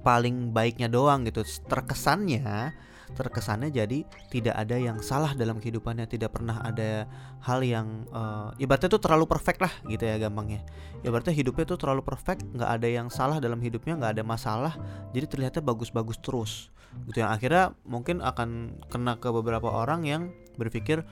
paling 0.04 0.52
baiknya 0.52 0.92
doang 0.92 1.24
gitu. 1.24 1.40
Terkesannya 1.68 2.76
terkesannya 3.16 3.70
jadi 3.72 4.04
tidak 4.30 4.54
ada 4.56 4.76
yang 4.76 4.98
salah 5.04 5.34
dalam 5.36 5.58
kehidupannya 5.58 6.06
tidak 6.06 6.36
pernah 6.36 6.62
ada 6.62 7.04
hal 7.44 7.60
yang 7.64 8.06
uh, 8.14 8.54
ibaratnya 8.56 8.92
itu 8.92 9.00
terlalu 9.00 9.26
perfect 9.28 9.60
lah 9.62 9.72
gitu 9.86 10.04
ya 10.06 10.16
gampangnya. 10.18 10.62
Ibaratnya 11.00 11.34
hidupnya 11.34 11.64
itu 11.66 11.76
terlalu 11.80 12.02
perfect 12.04 12.44
nggak 12.50 12.70
ada 12.80 12.88
yang 12.88 13.08
salah 13.08 13.38
dalam 13.40 13.58
hidupnya 13.60 13.96
nggak 13.96 14.20
ada 14.20 14.24
masalah 14.24 14.74
jadi 15.16 15.26
terlihatnya 15.26 15.62
bagus-bagus 15.64 16.18
terus 16.20 16.52
gitu 17.06 17.22
yang 17.22 17.30
akhirnya 17.30 17.74
mungkin 17.86 18.18
akan 18.18 18.82
kena 18.90 19.14
ke 19.18 19.30
beberapa 19.30 19.70
orang 19.70 20.02
yang 20.06 20.22
berpikir 20.58 21.06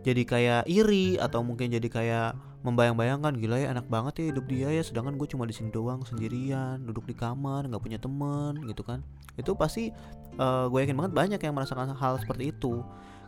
jadi 0.00 0.22
kayak 0.24 0.62
iri 0.64 1.20
atau 1.20 1.44
mungkin 1.44 1.68
jadi 1.68 1.88
kayak 1.92 2.30
membayang-bayangkan 2.60 3.40
gila 3.40 3.56
ya 3.56 3.72
enak 3.72 3.88
banget 3.88 4.20
ya 4.20 4.24
hidup 4.32 4.44
dia 4.48 4.68
ya 4.68 4.82
sedangkan 4.84 5.16
gue 5.16 5.28
cuma 5.32 5.48
di 5.48 5.56
sini 5.56 5.72
doang 5.72 6.04
sendirian 6.04 6.84
duduk 6.84 7.08
di 7.08 7.16
kamar 7.16 7.68
nggak 7.68 7.80
punya 7.80 7.96
teman 7.96 8.60
gitu 8.68 8.84
kan 8.84 9.00
itu 9.36 9.52
pasti 9.54 9.94
uh, 10.38 10.66
gue 10.66 10.78
yakin 10.82 10.96
banget 10.96 11.12
banyak 11.12 11.40
yang 11.42 11.54
merasakan 11.54 11.92
hal 11.94 12.18
seperti 12.18 12.54
itu. 12.54 12.82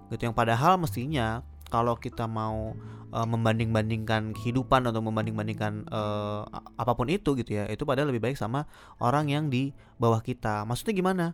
Gitu 0.09 0.23
yang 0.29 0.37
padahal 0.37 0.77
mestinya 0.81 1.41
kalau 1.73 1.97
kita 1.97 2.29
mau 2.29 2.77
uh, 3.17 3.29
membanding-bandingkan 3.29 4.37
kehidupan 4.37 4.85
atau 4.85 5.01
membanding-bandingkan 5.01 5.89
uh, 5.89 6.45
apa 6.77 6.93
pun 6.93 7.09
itu 7.09 7.33
gitu 7.33 7.57
ya 7.57 7.65
itu 7.73 7.89
padahal 7.89 8.13
lebih 8.13 8.21
baik 8.29 8.37
sama 8.37 8.69
orang 9.01 9.33
yang 9.33 9.49
di 9.49 9.73
bawah 9.97 10.21
kita. 10.21 10.69
Maksudnya 10.69 10.93
gimana? 10.93 11.27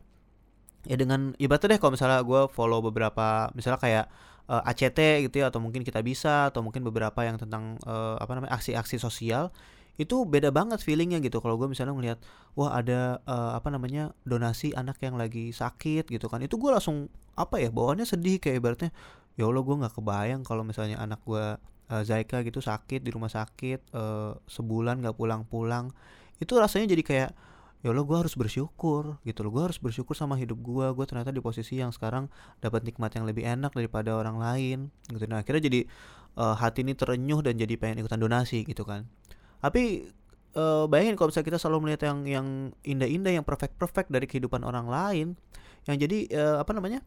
Ya 0.86 0.94
dengan 0.94 1.34
ibaratnya 1.42 1.74
deh 1.74 1.80
kalau 1.82 1.98
misalnya 1.98 2.22
gue 2.22 2.46
follow 2.54 2.78
beberapa 2.78 3.50
misalnya 3.52 3.82
kayak 3.82 4.06
uh, 4.46 4.62
ACT 4.62 5.26
gitu 5.26 5.42
ya 5.42 5.50
atau 5.50 5.58
mungkin 5.58 5.82
kita 5.82 6.00
bisa 6.00 6.54
atau 6.54 6.62
mungkin 6.64 6.86
beberapa 6.86 7.20
yang 7.22 7.36
tentang 7.36 7.76
uh, 7.82 8.14
apa 8.16 8.38
namanya 8.38 8.56
aksi-aksi 8.56 8.96
sosial 8.96 9.50
itu 9.98 10.22
beda 10.22 10.54
banget 10.54 10.78
feelingnya 10.78 11.18
gitu 11.18 11.42
kalau 11.42 11.58
gue 11.58 11.66
misalnya 11.66 11.90
ngelihat 11.90 12.18
wah 12.54 12.78
ada 12.78 13.18
uh, 13.26 13.58
apa 13.58 13.66
namanya 13.74 14.14
donasi 14.22 14.70
anak 14.78 15.02
yang 15.02 15.18
lagi 15.18 15.50
sakit 15.50 16.06
gitu 16.06 16.30
kan. 16.30 16.38
Itu 16.38 16.54
gue 16.54 16.70
langsung 16.70 17.10
apa 17.34 17.58
ya 17.58 17.74
bawaannya 17.74 18.06
sedih 18.06 18.38
kayak 18.38 18.62
ibaratnya 18.62 18.90
ya 19.34 19.50
allah 19.50 19.62
gue 19.62 19.74
nggak 19.74 19.94
kebayang 19.98 20.42
kalau 20.46 20.62
misalnya 20.62 21.02
anak 21.02 21.18
gue 21.26 21.58
uh, 21.90 22.02
Zaika 22.06 22.46
gitu 22.46 22.62
sakit 22.62 23.02
di 23.02 23.10
rumah 23.10 23.30
sakit 23.30 23.90
uh, 23.90 24.38
sebulan 24.46 25.02
nggak 25.02 25.18
pulang-pulang. 25.18 25.90
Itu 26.38 26.62
rasanya 26.62 26.94
jadi 26.94 27.02
kayak 27.02 27.30
ya 27.78 27.94
lo 27.94 28.02
gue 28.06 28.18
harus 28.22 28.38
bersyukur 28.38 29.18
gitu 29.26 29.42
loh. 29.42 29.50
Gue 29.50 29.62
harus 29.66 29.82
bersyukur 29.82 30.14
sama 30.14 30.38
hidup 30.38 30.62
gue 30.62 30.86
gue 30.94 31.04
ternyata 31.10 31.34
di 31.34 31.42
posisi 31.42 31.82
yang 31.82 31.90
sekarang 31.90 32.30
dapat 32.62 32.86
nikmat 32.86 33.18
yang 33.18 33.26
lebih 33.26 33.42
enak 33.42 33.74
daripada 33.74 34.14
orang 34.14 34.38
lain 34.38 34.78
gitu. 35.10 35.26
Nah 35.26 35.42
akhirnya 35.42 35.66
jadi 35.66 35.80
uh, 36.38 36.54
hati 36.54 36.86
ini 36.86 36.94
terenyuh 36.94 37.42
dan 37.42 37.58
jadi 37.58 37.74
pengen 37.74 38.06
ikutan 38.06 38.22
donasi 38.22 38.62
gitu 38.62 38.86
kan 38.86 39.10
tapi 39.58 40.08
uh, 40.54 40.86
bayangin 40.90 41.14
kalau 41.18 41.30
misalnya 41.30 41.48
kita 41.54 41.58
selalu 41.60 41.78
melihat 41.88 42.02
yang 42.10 42.18
yang 42.26 42.46
indah-indah 42.82 43.32
yang 43.38 43.44
perfect-perfect 43.46 44.08
dari 44.10 44.26
kehidupan 44.26 44.62
orang 44.62 44.86
lain 44.86 45.26
yang 45.86 45.96
jadi 45.96 46.18
uh, 46.34 46.56
apa 46.62 46.72
namanya 46.74 47.00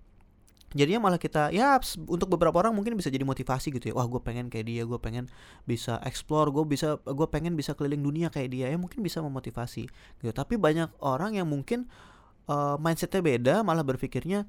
jadinya 0.72 1.04
malah 1.04 1.20
kita 1.20 1.52
ya 1.52 1.76
untuk 2.08 2.32
beberapa 2.32 2.64
orang 2.64 2.72
mungkin 2.72 2.96
bisa 2.96 3.12
jadi 3.12 3.28
motivasi 3.28 3.76
gitu 3.76 3.92
ya. 3.92 3.94
Wah 3.96 4.08
gue 4.08 4.22
pengen 4.24 4.48
kayak 4.48 4.66
dia 4.72 4.84
gue 4.88 5.00
pengen 5.04 5.28
bisa 5.68 6.00
explore 6.08 6.48
gue 6.50 6.64
bisa 6.64 6.96
gue 7.04 7.28
pengen 7.28 7.60
bisa 7.60 7.76
keliling 7.76 8.00
dunia 8.00 8.32
kayak 8.32 8.50
dia 8.56 8.72
ya 8.72 8.78
mungkin 8.80 9.04
bisa 9.04 9.20
memotivasi 9.20 9.84
gitu. 10.24 10.32
Tapi 10.32 10.56
banyak 10.56 10.96
orang 11.04 11.36
yang 11.36 11.48
mungkin 11.52 11.92
uh, 12.48 12.80
mindsetnya 12.80 13.20
beda 13.20 13.56
malah 13.68 13.84
berpikirnya 13.84 14.48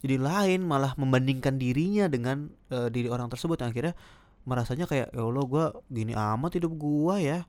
jadi 0.00 0.16
lain 0.16 0.64
malah 0.64 0.96
membandingkan 0.96 1.60
dirinya 1.60 2.08
dengan 2.10 2.50
uh, 2.74 2.90
diri 2.90 3.06
orang 3.06 3.30
tersebut. 3.30 3.62
Yang 3.62 3.70
akhirnya 3.70 3.94
merasanya 4.44 4.88
kayak 4.88 5.12
ya 5.12 5.22
Allah 5.22 5.44
gue 5.44 5.64
gini 5.92 6.12
amat 6.16 6.50
hidup 6.56 6.72
gue 6.76 7.16
ya. 7.20 7.40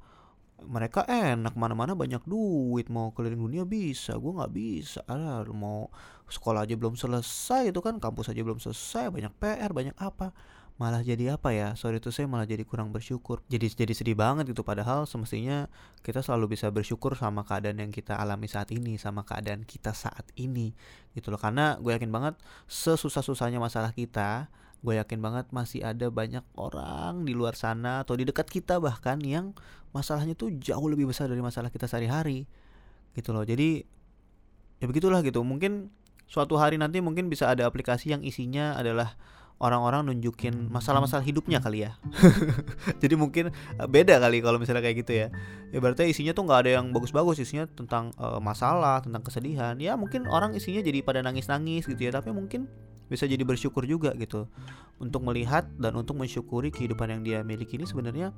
Mereka 0.61 1.09
enak 1.09 1.57
mana-mana 1.57 1.97
banyak 1.97 2.21
duit 2.29 2.85
mau 2.93 3.09
keliling 3.17 3.41
dunia 3.41 3.63
bisa 3.65 4.13
gue 4.13 4.31
nggak 4.31 4.53
bisa. 4.53 5.01
Alah, 5.09 5.41
mau 5.49 5.89
sekolah 6.29 6.63
aja 6.63 6.77
belum 6.77 6.93
selesai 6.95 7.73
itu 7.73 7.81
kan 7.81 7.97
kampus 7.97 8.31
aja 8.31 8.41
belum 8.45 8.61
selesai 8.61 9.09
banyak 9.09 9.33
PR 9.41 9.71
banyak 9.73 9.97
apa. 9.97 10.31
Malah 10.79 11.05
jadi 11.05 11.37
apa 11.37 11.53
ya? 11.53 11.77
Sorry 11.77 12.01
itu 12.01 12.09
saya 12.09 12.25
malah 12.25 12.49
jadi 12.49 12.65
kurang 12.65 12.89
bersyukur. 12.89 13.45
Jadi 13.49 13.69
jadi 13.73 13.93
sedih 13.93 14.17
banget 14.17 14.49
gitu 14.49 14.65
padahal 14.65 15.05
semestinya 15.05 15.69
kita 16.01 16.25
selalu 16.25 16.57
bisa 16.57 16.73
bersyukur 16.73 17.13
sama 17.13 17.45
keadaan 17.45 17.77
yang 17.77 17.93
kita 17.93 18.17
alami 18.17 18.49
saat 18.49 18.73
ini 18.73 18.97
sama 18.97 19.21
keadaan 19.21 19.61
kita 19.61 19.93
saat 19.93 20.25
ini 20.37 20.73
gitu 21.13 21.29
loh. 21.29 21.37
Karena 21.37 21.77
gue 21.77 21.93
yakin 21.93 22.09
banget 22.09 22.33
sesusah 22.65 23.21
susahnya 23.21 23.61
masalah 23.61 23.93
kita 23.93 24.49
gue 24.81 24.97
yakin 24.97 25.21
banget 25.21 25.45
masih 25.53 25.85
ada 25.85 26.09
banyak 26.09 26.41
orang 26.57 27.21
di 27.21 27.37
luar 27.37 27.53
sana 27.53 28.01
atau 28.01 28.17
di 28.17 28.25
dekat 28.25 28.49
kita 28.49 28.81
bahkan 28.81 29.21
yang 29.21 29.53
masalahnya 29.93 30.33
tuh 30.33 30.49
jauh 30.57 30.87
lebih 30.89 31.05
besar 31.05 31.29
dari 31.29 31.41
masalah 31.43 31.69
kita 31.69 31.85
sehari-hari 31.85 32.49
gitu 33.13 33.29
loh. 33.29 33.45
Jadi 33.45 33.85
ya 34.81 34.85
begitulah 34.89 35.21
gitu. 35.21 35.45
Mungkin 35.45 35.93
suatu 36.25 36.57
hari 36.57 36.81
nanti 36.81 36.97
mungkin 36.97 37.29
bisa 37.29 37.45
ada 37.45 37.69
aplikasi 37.69 38.09
yang 38.09 38.25
isinya 38.25 38.73
adalah 38.73 39.13
orang-orang 39.61 40.09
nunjukin 40.09 40.73
masalah-masalah 40.73 41.21
hidupnya 41.21 41.61
kali 41.61 41.85
ya. 41.85 42.01
Jadi 43.05 43.13
mungkin 43.13 43.53
eh, 43.53 43.87
beda 43.87 44.17
kali 44.17 44.41
kalau 44.41 44.57
misalnya 44.57 44.81
kayak 44.81 45.05
gitu 45.05 45.13
ya. 45.13 45.27
Ya 45.69 45.77
berarti 45.77 46.09
isinya 46.09 46.33
tuh 46.33 46.49
nggak 46.49 46.59
ada 46.65 46.71
yang 46.81 46.89
bagus-bagus. 46.89 47.37
Isinya 47.37 47.69
tentang 47.69 48.17
uh, 48.17 48.41
masalah 48.41 49.05
tentang 49.05 49.21
kesedihan. 49.21 49.77
Ya 49.77 49.93
mungkin 49.93 50.25
orang 50.25 50.57
isinya 50.57 50.81
jadi 50.81 51.05
pada 51.05 51.21
nangis-nangis 51.21 51.85
gitu 51.85 52.01
ya. 52.01 52.09
Tapi 52.09 52.33
mungkin 52.33 52.65
bisa 53.11 53.27
jadi 53.27 53.43
bersyukur 53.43 53.83
juga 53.83 54.15
gitu. 54.15 54.47
Untuk 55.03 55.27
melihat 55.27 55.67
dan 55.75 55.99
untuk 55.99 56.15
mensyukuri 56.15 56.71
kehidupan 56.71 57.11
yang 57.11 57.21
dia 57.27 57.39
miliki 57.43 57.75
ini 57.75 57.83
sebenarnya 57.83 58.31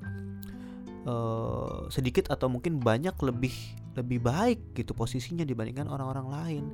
uh, 1.06 1.86
sedikit 1.94 2.34
atau 2.34 2.50
mungkin 2.50 2.82
banyak 2.82 3.14
lebih 3.22 3.54
lebih 3.94 4.18
baik 4.18 4.74
gitu 4.74 4.90
posisinya 4.90 5.46
dibandingkan 5.46 5.86
orang-orang 5.86 6.26
lain 6.26 6.64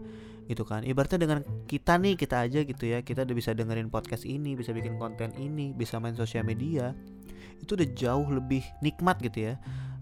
gitu 0.49 0.65
kan. 0.65 0.81
Ibaratnya 0.83 1.21
dengan 1.21 1.45
kita 1.69 2.01
nih 2.01 2.17
kita 2.17 2.49
aja 2.49 2.65
gitu 2.65 2.85
ya. 2.89 3.05
Kita 3.05 3.29
udah 3.29 3.37
bisa 3.37 3.53
dengerin 3.53 3.93
podcast 3.93 4.25
ini 4.25 4.57
bisa 4.57 4.73
bikin 4.73 4.97
konten 4.97 5.37
ini 5.37 5.77
bisa 5.77 6.01
main 6.01 6.17
sosial 6.17 6.43
media 6.49 6.97
itu 7.61 7.77
udah 7.77 7.89
jauh 7.93 8.29
lebih 8.33 8.65
nikmat 8.81 9.21
gitu 9.21 9.53
ya. 9.53 9.55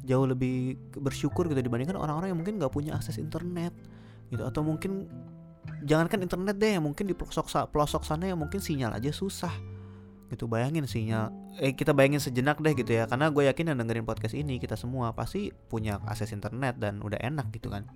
Jauh 0.07 0.25
lebih 0.25 0.79
bersyukur 0.95 1.51
gitu 1.51 1.59
dibandingkan 1.59 1.99
orang-orang 1.99 2.33
yang 2.33 2.39
mungkin 2.39 2.57
nggak 2.57 2.73
punya 2.73 2.95
akses 2.95 3.19
internet 3.19 3.75
gitu. 4.31 4.47
Atau 4.47 4.63
mungkin 4.63 5.11
jangankan 5.85 6.25
internet 6.25 6.57
deh 6.59 6.79
yang 6.79 6.85
mungkin 6.85 7.07
di 7.07 7.15
pelosok 7.15 7.71
pelosok 7.71 8.03
sana 8.07 8.31
yang 8.31 8.39
mungkin 8.39 8.59
sinyal 8.63 8.95
aja 8.95 9.11
susah. 9.11 9.53
Gitu 10.29 10.45
bayangin 10.45 10.85
sinyal. 10.85 11.33
Eh 11.57 11.73
kita 11.73 11.97
bayangin 11.97 12.21
sejenak 12.21 12.61
deh 12.61 12.77
gitu 12.77 12.93
ya 12.93 13.09
karena 13.09 13.33
gue 13.33 13.49
yakin 13.49 13.73
yang 13.75 13.79
dengerin 13.81 14.05
podcast 14.05 14.37
ini 14.37 14.61
kita 14.61 14.77
semua 14.77 15.17
pasti 15.17 15.51
punya 15.73 15.99
akses 16.05 16.31
internet 16.37 16.77
dan 16.77 17.01
udah 17.01 17.19
enak 17.19 17.49
gitu 17.55 17.73
kan. 17.73 17.89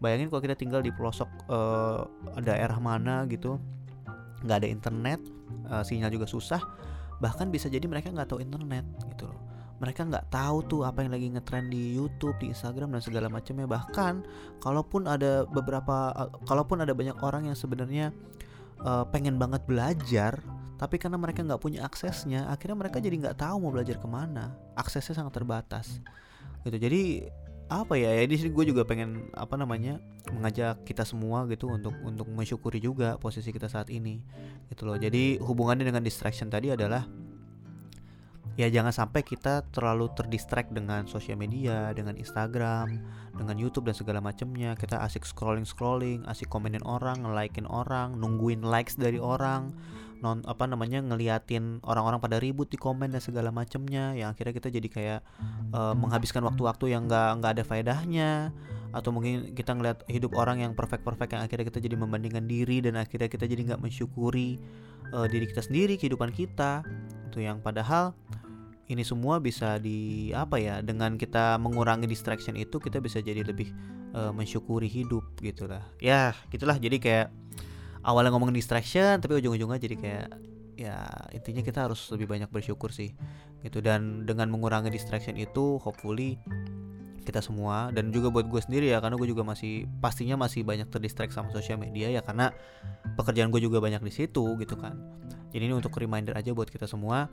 Bayangin 0.00 0.32
kalau 0.32 0.40
kita 0.40 0.56
tinggal 0.56 0.80
di 0.80 0.92
pelosok 0.92 1.28
uh, 1.52 2.08
daerah 2.40 2.76
mana 2.80 3.28
gitu 3.28 3.60
nggak 4.44 4.56
ada 4.64 4.68
internet 4.68 5.20
uh, 5.68 5.84
sinyal 5.84 6.08
juga 6.12 6.24
susah 6.24 6.60
bahkan 7.20 7.52
bisa 7.52 7.68
jadi 7.68 7.84
mereka 7.84 8.08
nggak 8.08 8.32
tahu 8.32 8.40
internet 8.40 8.84
gitu 9.12 9.28
loh 9.28 9.49
mereka 9.80 10.04
nggak 10.04 10.28
tahu 10.28 10.60
tuh 10.68 10.80
apa 10.84 11.00
yang 11.00 11.16
lagi 11.16 11.32
ngetrend 11.32 11.72
di 11.72 11.96
YouTube, 11.96 12.36
di 12.36 12.52
Instagram 12.52 12.92
dan 12.92 13.00
segala 13.00 13.32
macamnya. 13.32 13.64
Bahkan 13.64 14.14
kalaupun 14.60 15.08
ada 15.08 15.48
beberapa, 15.48 16.12
uh, 16.12 16.28
kalaupun 16.44 16.84
ada 16.84 16.92
banyak 16.92 17.16
orang 17.24 17.48
yang 17.48 17.56
sebenarnya 17.56 18.12
uh, 18.84 19.08
pengen 19.08 19.40
banget 19.40 19.64
belajar, 19.64 20.36
tapi 20.76 21.00
karena 21.00 21.16
mereka 21.16 21.40
nggak 21.40 21.64
punya 21.64 21.80
aksesnya, 21.88 22.44
akhirnya 22.52 22.76
mereka 22.76 23.00
jadi 23.00 23.16
nggak 23.16 23.40
tahu 23.40 23.56
mau 23.56 23.72
belajar 23.72 23.96
ke 23.96 24.04
mana. 24.04 24.52
Aksesnya 24.76 25.16
sangat 25.16 25.40
terbatas. 25.40 26.04
Gitu. 26.68 26.76
Jadi 26.76 27.02
apa 27.70 27.94
ya 27.94 28.10
ya 28.10 28.26
di 28.26 28.34
sini 28.34 28.50
gue 28.50 28.74
juga 28.74 28.82
pengen 28.82 29.30
apa 29.30 29.54
namanya 29.54 30.02
mengajak 30.34 30.82
kita 30.82 31.06
semua 31.06 31.46
gitu 31.46 31.70
untuk 31.70 31.94
untuk 32.02 32.26
mensyukuri 32.26 32.82
juga 32.82 33.14
posisi 33.22 33.54
kita 33.54 33.70
saat 33.70 33.94
ini 33.94 34.18
gitu 34.74 34.90
loh 34.90 34.98
jadi 34.98 35.38
hubungannya 35.38 35.86
dengan 35.86 36.02
distraction 36.02 36.50
tadi 36.50 36.74
adalah 36.74 37.06
ya 38.60 38.68
jangan 38.68 38.92
sampai 38.92 39.24
kita 39.24 39.64
terlalu 39.72 40.12
terdistract 40.12 40.76
dengan 40.76 41.08
sosial 41.08 41.40
media, 41.40 41.96
dengan 41.96 42.12
Instagram, 42.20 43.00
dengan 43.32 43.56
YouTube 43.56 43.88
dan 43.88 43.96
segala 43.96 44.20
macamnya. 44.20 44.76
Kita 44.76 45.00
asik 45.00 45.24
scrolling 45.24 45.64
scrolling, 45.64 46.28
asik 46.28 46.52
komenin 46.52 46.84
orang, 46.84 47.24
nge-likein 47.24 47.64
orang, 47.64 48.20
nungguin 48.20 48.60
likes 48.60 49.00
dari 49.00 49.16
orang, 49.16 49.72
non 50.20 50.44
apa 50.44 50.68
namanya 50.68 51.00
ngeliatin 51.00 51.80
orang-orang 51.88 52.20
pada 52.20 52.36
ribut 52.36 52.68
di 52.68 52.76
komen 52.76 53.16
dan 53.16 53.24
segala 53.24 53.48
macamnya. 53.48 54.12
Yang 54.12 54.36
akhirnya 54.36 54.54
kita 54.60 54.68
jadi 54.68 54.88
kayak 54.92 55.20
uh, 55.72 55.96
menghabiskan 55.96 56.44
waktu-waktu 56.44 56.92
yang 56.92 57.08
nggak 57.08 57.40
nggak 57.40 57.52
ada 57.56 57.64
faedahnya 57.64 58.52
atau 58.90 59.14
mungkin 59.14 59.54
kita 59.54 59.70
ngeliat 59.72 60.02
hidup 60.10 60.34
orang 60.34 60.66
yang 60.66 60.74
perfect 60.74 61.06
perfect 61.06 61.30
yang 61.30 61.46
akhirnya 61.46 61.70
kita 61.70 61.78
jadi 61.78 61.94
membandingkan 61.94 62.50
diri 62.50 62.82
dan 62.82 62.98
akhirnya 62.98 63.30
kita 63.30 63.46
jadi 63.46 63.70
nggak 63.70 63.80
mensyukuri 63.86 64.58
uh, 65.14 65.30
diri 65.30 65.46
kita 65.46 65.62
sendiri 65.62 65.94
kehidupan 65.94 66.34
kita 66.34 66.82
itu 67.30 67.46
yang 67.46 67.62
padahal 67.62 68.18
ini 68.90 69.06
semua 69.06 69.38
bisa 69.38 69.78
di 69.78 70.30
apa 70.34 70.58
ya 70.58 70.82
dengan 70.82 71.14
kita 71.14 71.62
mengurangi 71.62 72.10
distraction 72.10 72.58
itu 72.58 72.82
kita 72.82 72.98
bisa 72.98 73.22
jadi 73.22 73.46
lebih 73.46 73.70
uh, 74.18 74.34
mensyukuri 74.34 74.90
hidup 74.90 75.22
gitulah 75.38 75.86
ya 76.02 76.34
gitulah. 76.50 76.74
Jadi 76.74 76.98
kayak 76.98 77.30
awalnya 78.02 78.34
ngomongin 78.34 78.58
distraction 78.58 79.22
tapi 79.22 79.38
ujung-ujungnya 79.38 79.78
jadi 79.78 79.96
kayak 79.96 80.28
ya 80.74 80.96
intinya 81.30 81.62
kita 81.62 81.86
harus 81.86 82.10
lebih 82.10 82.26
banyak 82.26 82.50
bersyukur 82.50 82.90
sih 82.90 83.14
gitu. 83.62 83.78
Dan 83.78 84.26
dengan 84.26 84.50
mengurangi 84.50 84.90
distraction 84.90 85.38
itu 85.38 85.78
hopefully 85.78 86.42
kita 87.22 87.38
semua 87.44 87.94
dan 87.94 88.10
juga 88.10 88.32
buat 88.32 88.50
gue 88.50 88.58
sendiri 88.58 88.90
ya 88.90 88.98
karena 88.98 89.14
gue 89.14 89.28
juga 89.30 89.46
masih 89.46 89.86
pastinya 90.02 90.34
masih 90.34 90.66
banyak 90.66 90.90
terdistract 90.90 91.30
sama 91.30 91.52
sosial 91.54 91.78
media 91.78 92.10
ya 92.10 92.26
karena 92.26 92.50
pekerjaan 93.14 93.54
gue 93.54 93.62
juga 93.62 93.78
banyak 93.78 94.02
di 94.02 94.10
situ 94.10 94.58
gitu 94.58 94.74
kan. 94.74 94.98
Jadi 95.54 95.70
ini 95.70 95.74
untuk 95.78 95.94
reminder 95.94 96.34
aja 96.34 96.50
buat 96.50 96.66
kita 96.66 96.90
semua 96.90 97.30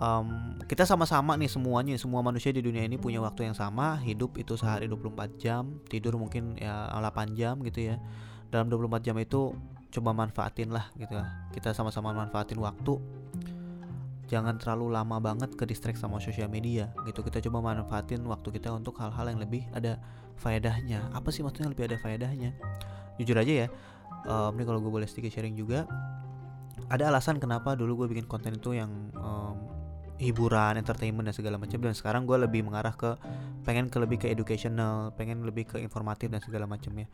um, 0.00 0.56
kita 0.64 0.88
sama-sama 0.88 1.36
nih 1.36 1.50
semuanya 1.50 1.94
semua 2.00 2.24
manusia 2.24 2.50
di 2.50 2.64
dunia 2.64 2.84
ini 2.84 2.96
punya 2.96 3.20
waktu 3.22 3.48
yang 3.50 3.56
sama 3.56 4.00
hidup 4.00 4.36
itu 4.40 4.54
sehari 4.54 4.88
24 4.88 5.36
jam 5.40 5.78
tidur 5.86 6.16
mungkin 6.16 6.56
ya 6.58 6.88
8 6.92 7.38
jam 7.38 7.60
gitu 7.64 7.92
ya. 7.92 7.96
Dalam 8.48 8.70
24 8.70 9.02
jam 9.02 9.16
itu 9.18 9.52
coba 9.92 10.10
manfaatin 10.12 10.70
lah 10.70 10.88
gitu 10.96 11.16
ya. 11.16 11.26
Kita 11.52 11.74
sama-sama 11.74 12.14
manfaatin 12.14 12.60
waktu. 12.60 12.98
Jangan 14.26 14.58
terlalu 14.58 14.90
lama 14.90 15.22
banget 15.22 15.54
ke 15.54 15.62
distract 15.70 16.02
sama 16.02 16.18
sosial 16.18 16.50
media 16.50 16.90
gitu. 17.06 17.22
Kita 17.22 17.38
coba 17.46 17.74
manfaatin 17.74 18.26
waktu 18.26 18.48
kita 18.58 18.74
untuk 18.74 18.98
hal-hal 18.98 19.30
yang 19.30 19.38
lebih 19.38 19.66
ada 19.70 20.02
faedahnya. 20.38 21.14
Apa 21.14 21.30
sih 21.30 21.46
maksudnya 21.46 21.70
lebih 21.70 21.86
ada 21.86 21.96
faedahnya? 22.02 22.50
Jujur 23.16 23.38
aja 23.38 23.66
ya 23.66 23.68
um, 24.26 24.50
ini 24.58 24.64
kalau 24.66 24.82
gue 24.82 24.92
boleh 24.92 25.08
sedikit 25.08 25.32
sharing 25.32 25.54
juga. 25.54 25.86
Ada 26.86 27.10
alasan 27.10 27.40
kenapa 27.42 27.74
dulu 27.74 28.04
gue 28.04 28.14
bikin 28.14 28.26
konten 28.28 28.54
itu 28.54 28.76
yang 28.76 28.90
um, 29.16 29.56
hiburan, 30.16 30.80
entertainment 30.80 31.28
dan 31.28 31.36
segala 31.36 31.56
macam 31.60 31.78
dan 31.80 31.92
sekarang 31.92 32.24
gue 32.24 32.36
lebih 32.40 32.64
mengarah 32.64 32.92
ke 32.96 33.16
pengen 33.68 33.92
ke 33.92 33.98
lebih 34.00 34.18
ke 34.24 34.26
educational, 34.32 35.12
pengen 35.14 35.44
lebih 35.44 35.68
ke 35.68 35.76
informatif 35.80 36.32
dan 36.32 36.40
segala 36.40 36.64
macamnya. 36.64 37.08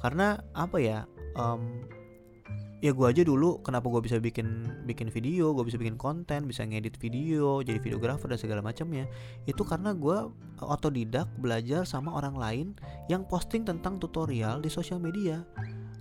Karena 0.00 0.40
apa 0.56 0.76
ya? 0.80 1.04
Um, 1.36 1.84
ya 2.84 2.92
gue 2.92 3.06
aja 3.08 3.24
dulu 3.24 3.64
kenapa 3.64 3.88
gue 3.88 4.04
bisa 4.04 4.20
bikin 4.20 4.68
bikin 4.84 5.08
video, 5.08 5.52
gue 5.56 5.64
bisa 5.64 5.80
bikin 5.80 5.96
konten, 5.96 6.44
bisa 6.44 6.64
ngedit 6.64 7.00
video, 7.00 7.64
jadi 7.64 7.80
videografer 7.80 8.28
dan 8.28 8.40
segala 8.40 8.60
macamnya. 8.64 9.08
Itu 9.48 9.64
karena 9.64 9.92
gue 9.96 10.32
otodidak 10.60 11.28
belajar 11.40 11.84
sama 11.88 12.12
orang 12.16 12.36
lain 12.36 12.66
yang 13.12 13.24
posting 13.24 13.64
tentang 13.64 14.00
tutorial 14.00 14.60
di 14.60 14.68
sosial 14.72 15.00
media. 15.00 15.44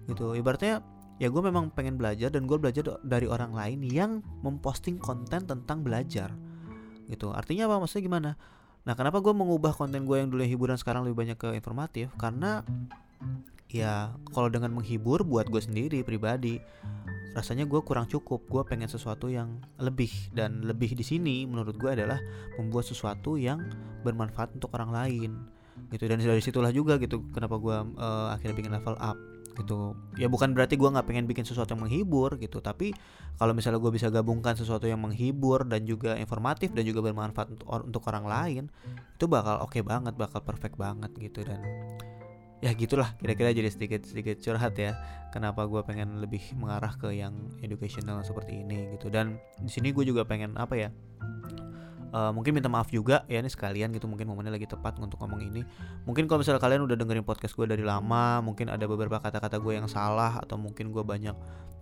Gitu. 0.05 0.37
Ibaratnya 0.37 0.83
ya 1.17 1.31
gue 1.31 1.41
memang 1.43 1.71
pengen 1.71 1.95
belajar 1.95 2.27
dan 2.27 2.43
gue 2.43 2.59
belajar 2.59 2.99
dari 3.07 3.27
orang 3.27 3.55
lain 3.55 3.79
yang 3.87 4.19
memposting 4.43 4.99
konten 4.99 5.47
tentang 5.47 5.79
belajar 5.79 6.31
gitu. 7.09 7.31
Artinya 7.33 7.69
apa? 7.69 7.83
Maksudnya 7.83 8.03
gimana? 8.05 8.31
Nah, 8.85 8.93
kenapa 8.93 9.17
gue 9.17 9.33
mengubah 9.33 9.73
konten 9.73 10.05
gue 10.05 10.17
yang 10.21 10.29
dulu 10.29 10.45
hiburan 10.45 10.77
sekarang 10.77 11.05
lebih 11.05 11.17
banyak 11.17 11.37
ke 11.37 11.49
informatif? 11.57 12.13
Karena 12.21 12.61
ya 13.65 14.13
kalau 14.29 14.47
dengan 14.47 14.71
menghibur 14.77 15.25
buat 15.25 15.49
gue 15.49 15.57
sendiri 15.57 16.05
pribadi 16.05 16.61
rasanya 17.33 17.65
gue 17.65 17.81
kurang 17.81 18.05
cukup. 18.05 18.45
Gue 18.45 18.61
pengen 18.63 18.87
sesuatu 18.87 19.27
yang 19.27 19.57
lebih. 19.81 20.13
Dan 20.31 20.63
lebih 20.63 20.93
di 20.93 21.01
sini 21.01 21.49
menurut 21.49 21.75
gue 21.75 21.91
adalah 21.91 22.21
membuat 22.61 22.85
sesuatu 22.85 23.35
yang 23.35 23.65
bermanfaat 24.05 24.53
untuk 24.55 24.71
orang 24.77 24.93
lain. 24.93 25.31
Gitu. 25.89 26.05
Dan 26.05 26.21
dari 26.21 26.39
situlah 26.39 26.71
juga 26.71 27.01
gitu 27.01 27.25
kenapa 27.33 27.57
gue 27.57 27.77
uh, 27.99 28.31
akhirnya 28.31 28.55
bikin 28.55 28.71
level 28.71 28.95
up 29.01 29.34
gitu. 29.55 29.95
Ya 30.19 30.27
bukan 30.27 30.51
berarti 30.51 30.75
gue 30.75 30.85
nggak 30.85 31.07
pengen 31.07 31.25
bikin 31.25 31.47
sesuatu 31.47 31.71
yang 31.73 31.87
menghibur 31.87 32.35
gitu 32.37 32.59
tapi 32.59 32.91
kalau 33.39 33.51
misalnya 33.51 33.79
gue 33.79 33.91
bisa 33.91 34.07
gabungkan 34.11 34.55
sesuatu 34.55 34.87
yang 34.87 34.99
menghibur 34.99 35.63
dan 35.67 35.83
juga 35.83 36.15
informatif 36.15 36.71
dan 36.71 36.87
juga 36.87 37.03
bermanfaat 37.11 37.51
untuk, 37.87 38.03
orang 38.07 38.25
lain 38.27 38.63
itu 39.15 39.25
bakal 39.27 39.59
oke 39.63 39.75
okay 39.75 39.81
banget 39.83 40.15
bakal 40.15 40.39
perfect 40.43 40.75
banget 40.75 41.11
gitu. 41.19 41.43
Dan 41.43 41.59
ya 42.63 42.71
gitulah 42.71 43.13
kira-kira 43.19 43.51
jadi 43.51 43.67
sedikit 43.67 44.07
sedikit 44.07 44.39
curhat 44.39 44.79
ya 44.79 44.95
kenapa 45.35 45.67
gue 45.67 45.83
pengen 45.83 46.23
lebih 46.23 46.41
mengarah 46.55 46.95
ke 46.95 47.11
yang 47.11 47.35
educational 47.59 48.23
seperti 48.23 48.63
ini 48.63 48.95
gitu. 48.95 49.11
Dan 49.11 49.39
di 49.59 49.71
sini 49.71 49.91
gue 49.91 50.07
juga 50.07 50.23
pengen 50.23 50.55
apa 50.55 50.75
ya 50.79 50.89
uh, 52.15 52.31
mungkin 52.31 52.55
minta 52.55 52.71
maaf 52.71 52.87
juga 52.87 53.27
ya 53.27 53.43
ini 53.43 53.51
sekalian 53.51 53.91
gitu 53.91 54.07
mungkin 54.07 54.31
momennya 54.31 54.55
lagi 54.55 54.71
tepat 54.71 54.95
untuk 55.03 55.19
ngomong 55.19 55.43
ini. 55.43 55.67
Mungkin 56.07 56.31
kalau 56.31 56.39
misalnya 56.39 56.63
kalian 56.63 56.87
udah 56.87 56.95
dengerin 56.95 57.27
podcast 57.27 57.51
gue 57.59 57.67
dari 57.67 57.83
lama 57.83 58.39
mungkin 58.39 58.71
ada 58.71 58.87
beberapa 58.87 59.19
kata-kata 59.19 59.59
gue 59.59 59.75
yang 59.75 59.91
salah 59.91 60.39
atau 60.39 60.55
mungkin 60.55 60.95
gue 60.95 61.03
banyak 61.03 61.35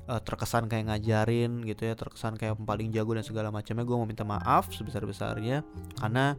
uh, 0.10 0.22
terkesan 0.25 0.66
kayak 0.66 0.90
ngajarin 0.90 1.62
gitu 1.63 1.86
ya 1.86 1.94
terkesan 1.94 2.34
kayak 2.36 2.58
paling 2.66 2.90
jago 2.90 3.13
dan 3.13 3.22
segala 3.22 3.54
macamnya 3.54 3.86
gue 3.86 3.96
mau 3.96 4.08
minta 4.10 4.25
maaf 4.25 4.74
sebesar 4.74 5.06
besarnya 5.06 5.62
karena 6.02 6.34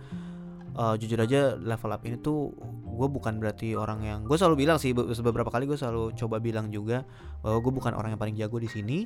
uh, 0.74 0.94
jujur 0.98 1.18
aja 1.18 1.54
level 1.58 1.90
up 1.94 2.02
ini 2.02 2.18
tuh 2.18 2.50
gue 2.94 3.08
bukan 3.10 3.42
berarti 3.42 3.74
orang 3.74 4.06
yang 4.06 4.18
gue 4.22 4.38
selalu 4.38 4.66
bilang 4.66 4.78
sih 4.78 4.94
beberapa 4.94 5.50
kali 5.50 5.66
gue 5.66 5.74
selalu 5.74 6.14
coba 6.14 6.38
bilang 6.38 6.70
juga 6.70 7.02
bahwa 7.42 7.58
gue 7.60 7.72
bukan 7.74 7.92
orang 7.92 8.14
yang 8.14 8.20
paling 8.20 8.36
jago 8.38 8.56
di 8.62 8.70
sini. 8.70 9.04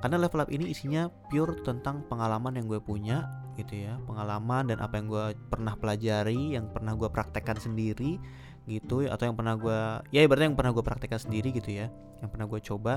Karena 0.00 0.16
level 0.18 0.42
up 0.42 0.50
ini 0.50 0.72
isinya 0.72 1.06
pure 1.30 1.60
tentang 1.62 2.02
pengalaman 2.08 2.56
yang 2.56 2.66
gue 2.66 2.80
punya 2.80 3.28
gitu 3.54 3.76
ya. 3.76 4.00
Pengalaman 4.08 4.72
dan 4.72 4.78
apa 4.80 4.98
yang 4.98 5.06
gue 5.06 5.26
pernah 5.52 5.78
pelajari 5.78 6.56
yang 6.56 6.72
pernah 6.72 6.96
gue 6.96 7.06
praktekkan 7.06 7.60
sendiri 7.60 8.18
gitu. 8.66 9.06
Atau 9.06 9.30
yang 9.30 9.36
pernah 9.36 9.54
gue 9.54 9.78
ya 10.10 10.24
ibaratnya 10.24 10.50
yang 10.50 10.58
pernah 10.58 10.72
gue 10.74 10.84
praktekkan 10.84 11.20
sendiri 11.20 11.54
gitu 11.54 11.70
ya. 11.70 11.92
Yang 12.24 12.30
pernah 12.32 12.46
gue 12.48 12.60
coba 12.64 12.94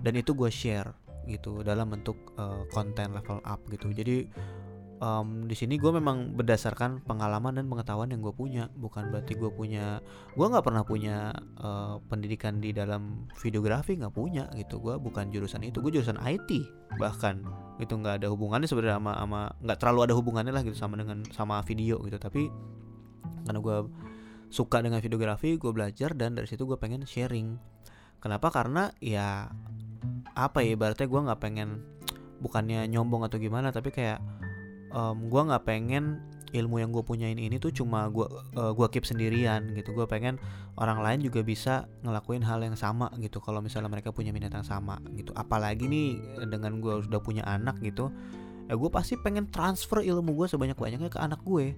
dan 0.00 0.14
itu 0.16 0.32
gue 0.32 0.48
share 0.48 0.94
gitu 1.28 1.60
dalam 1.60 1.92
bentuk 1.92 2.16
uh, 2.40 2.64
konten 2.72 3.12
level 3.12 3.44
up 3.44 3.60
gitu. 3.68 3.92
Jadi 3.92 4.30
um, 5.00 5.48
di 5.48 5.56
sini 5.56 5.80
gue 5.80 5.90
memang 5.90 6.36
berdasarkan 6.36 7.02
pengalaman 7.08 7.56
dan 7.56 7.66
pengetahuan 7.66 8.12
yang 8.12 8.20
gue 8.22 8.30
punya. 8.36 8.68
Bukan 8.76 9.10
berarti 9.10 9.34
gue 9.34 9.50
punya 9.50 9.98
gue 10.36 10.46
nggak 10.46 10.64
pernah 10.64 10.84
punya 10.84 11.32
uh, 11.58 11.98
pendidikan 12.06 12.60
di 12.60 12.70
dalam 12.70 13.26
videografi 13.40 13.96
nggak 13.96 14.14
punya 14.14 14.46
gitu. 14.54 14.78
Gue 14.78 15.00
bukan 15.00 15.32
jurusan 15.32 15.64
itu 15.66 15.80
gue 15.80 15.98
jurusan 15.98 16.20
IT 16.20 16.50
bahkan. 17.00 17.42
Itu 17.80 17.96
nggak 17.98 18.22
ada 18.22 18.28
hubungannya 18.30 18.68
sebenarnya 18.68 19.00
sama 19.00 19.12
sama 19.16 19.40
nggak 19.64 19.78
terlalu 19.80 20.00
ada 20.06 20.14
hubungannya 20.14 20.52
lah 20.52 20.62
gitu 20.62 20.76
sama 20.76 21.00
dengan 21.00 21.24
sama 21.32 21.64
video 21.64 21.98
gitu. 22.04 22.20
Tapi 22.20 22.46
karena 23.48 23.58
gue 23.58 23.76
suka 24.52 24.84
dengan 24.84 25.00
videografi 25.00 25.56
gue 25.56 25.72
belajar 25.72 26.12
dan 26.14 26.36
dari 26.36 26.46
situ 26.46 26.68
gue 26.68 26.76
pengen 26.76 27.08
sharing. 27.08 27.56
Kenapa? 28.20 28.52
Karena 28.52 28.92
ya 29.00 29.48
apa 30.36 30.60
ya 30.60 30.76
ibaratnya 30.76 31.08
gue 31.08 31.20
nggak 31.20 31.40
pengen 31.40 31.80
bukannya 32.40 32.88
nyombong 32.88 33.28
atau 33.28 33.36
gimana 33.36 33.68
tapi 33.68 33.92
kayak 33.92 34.20
um, 34.90 35.30
gue 35.30 35.42
nggak 35.50 35.64
pengen 35.66 36.22
ilmu 36.50 36.82
yang 36.82 36.90
gue 36.90 37.02
punyain 37.06 37.38
ini 37.38 37.62
tuh 37.62 37.70
cuma 37.70 38.10
gue 38.10 38.26
uh, 38.58 38.74
gua 38.74 38.90
keep 38.90 39.06
sendirian 39.06 39.70
gitu. 39.74 39.94
Gue 39.94 40.06
pengen 40.10 40.36
orang 40.74 40.98
lain 40.98 41.22
juga 41.22 41.46
bisa 41.46 41.86
ngelakuin 42.02 42.42
hal 42.42 42.58
yang 42.62 42.74
sama 42.74 43.10
gitu 43.22 43.38
kalau 43.38 43.62
misalnya 43.62 43.86
mereka 43.86 44.10
punya 44.10 44.34
minat 44.34 44.50
yang 44.50 44.66
sama 44.66 44.98
gitu. 45.14 45.30
Apalagi 45.38 45.86
nih 45.86 46.18
dengan 46.50 46.82
gue 46.82 47.06
sudah 47.06 47.20
punya 47.22 47.46
anak 47.46 47.78
gitu 47.82 48.10
ya 48.70 48.78
gue 48.78 48.86
pasti 48.86 49.18
pengen 49.18 49.50
transfer 49.50 49.98
ilmu 49.98 50.30
gue 50.38 50.46
sebanyak 50.46 50.78
banyaknya 50.78 51.10
ke 51.10 51.18
anak 51.18 51.42
gue. 51.42 51.74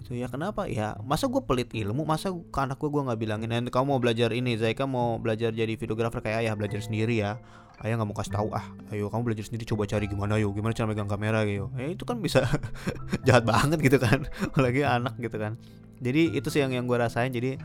Gitu 0.00 0.16
ya 0.16 0.32
kenapa? 0.32 0.64
Ya 0.64 0.96
masa 1.04 1.28
gue 1.28 1.44
pelit 1.44 1.68
ilmu? 1.76 2.08
Masa 2.08 2.32
ke 2.32 2.58
anak 2.60 2.80
gue 2.80 2.88
gue 2.88 3.02
nggak 3.04 3.20
bilangin 3.20 3.68
kamu 3.68 3.84
mau 3.84 4.00
belajar 4.00 4.32
ini 4.32 4.56
Zaika 4.56 4.88
mau 4.88 5.20
belajar 5.20 5.52
jadi 5.52 5.76
videografer 5.76 6.24
kayak 6.24 6.48
ayah 6.48 6.56
belajar 6.56 6.80
sendiri 6.80 7.20
ya 7.20 7.36
ayah 7.80 7.96
nggak 7.96 8.08
mau 8.12 8.16
kasih 8.16 8.34
tahu 8.36 8.48
ah 8.52 8.66
ayo 8.92 9.08
kamu 9.08 9.32
belajar 9.32 9.44
sendiri 9.48 9.64
coba 9.64 9.88
cari 9.88 10.04
gimana 10.04 10.36
yuk. 10.36 10.52
Gimana 10.52 10.76
cara 10.76 10.86
megang 10.90 11.08
kamera 11.08 11.44
gitu. 11.48 11.72
Ya 11.80 11.88
itu 11.88 12.04
kan 12.04 12.20
bisa 12.20 12.44
jahat 13.26 13.44
banget 13.48 13.80
gitu 13.80 13.96
kan. 13.96 14.28
Apalagi 14.52 14.84
anak 14.84 15.16
gitu 15.16 15.36
kan. 15.40 15.56
Jadi 16.00 16.36
itu 16.36 16.48
sih 16.52 16.60
yang 16.60 16.72
yang 16.76 16.84
gue 16.84 16.96
rasain. 17.00 17.32
Jadi 17.32 17.56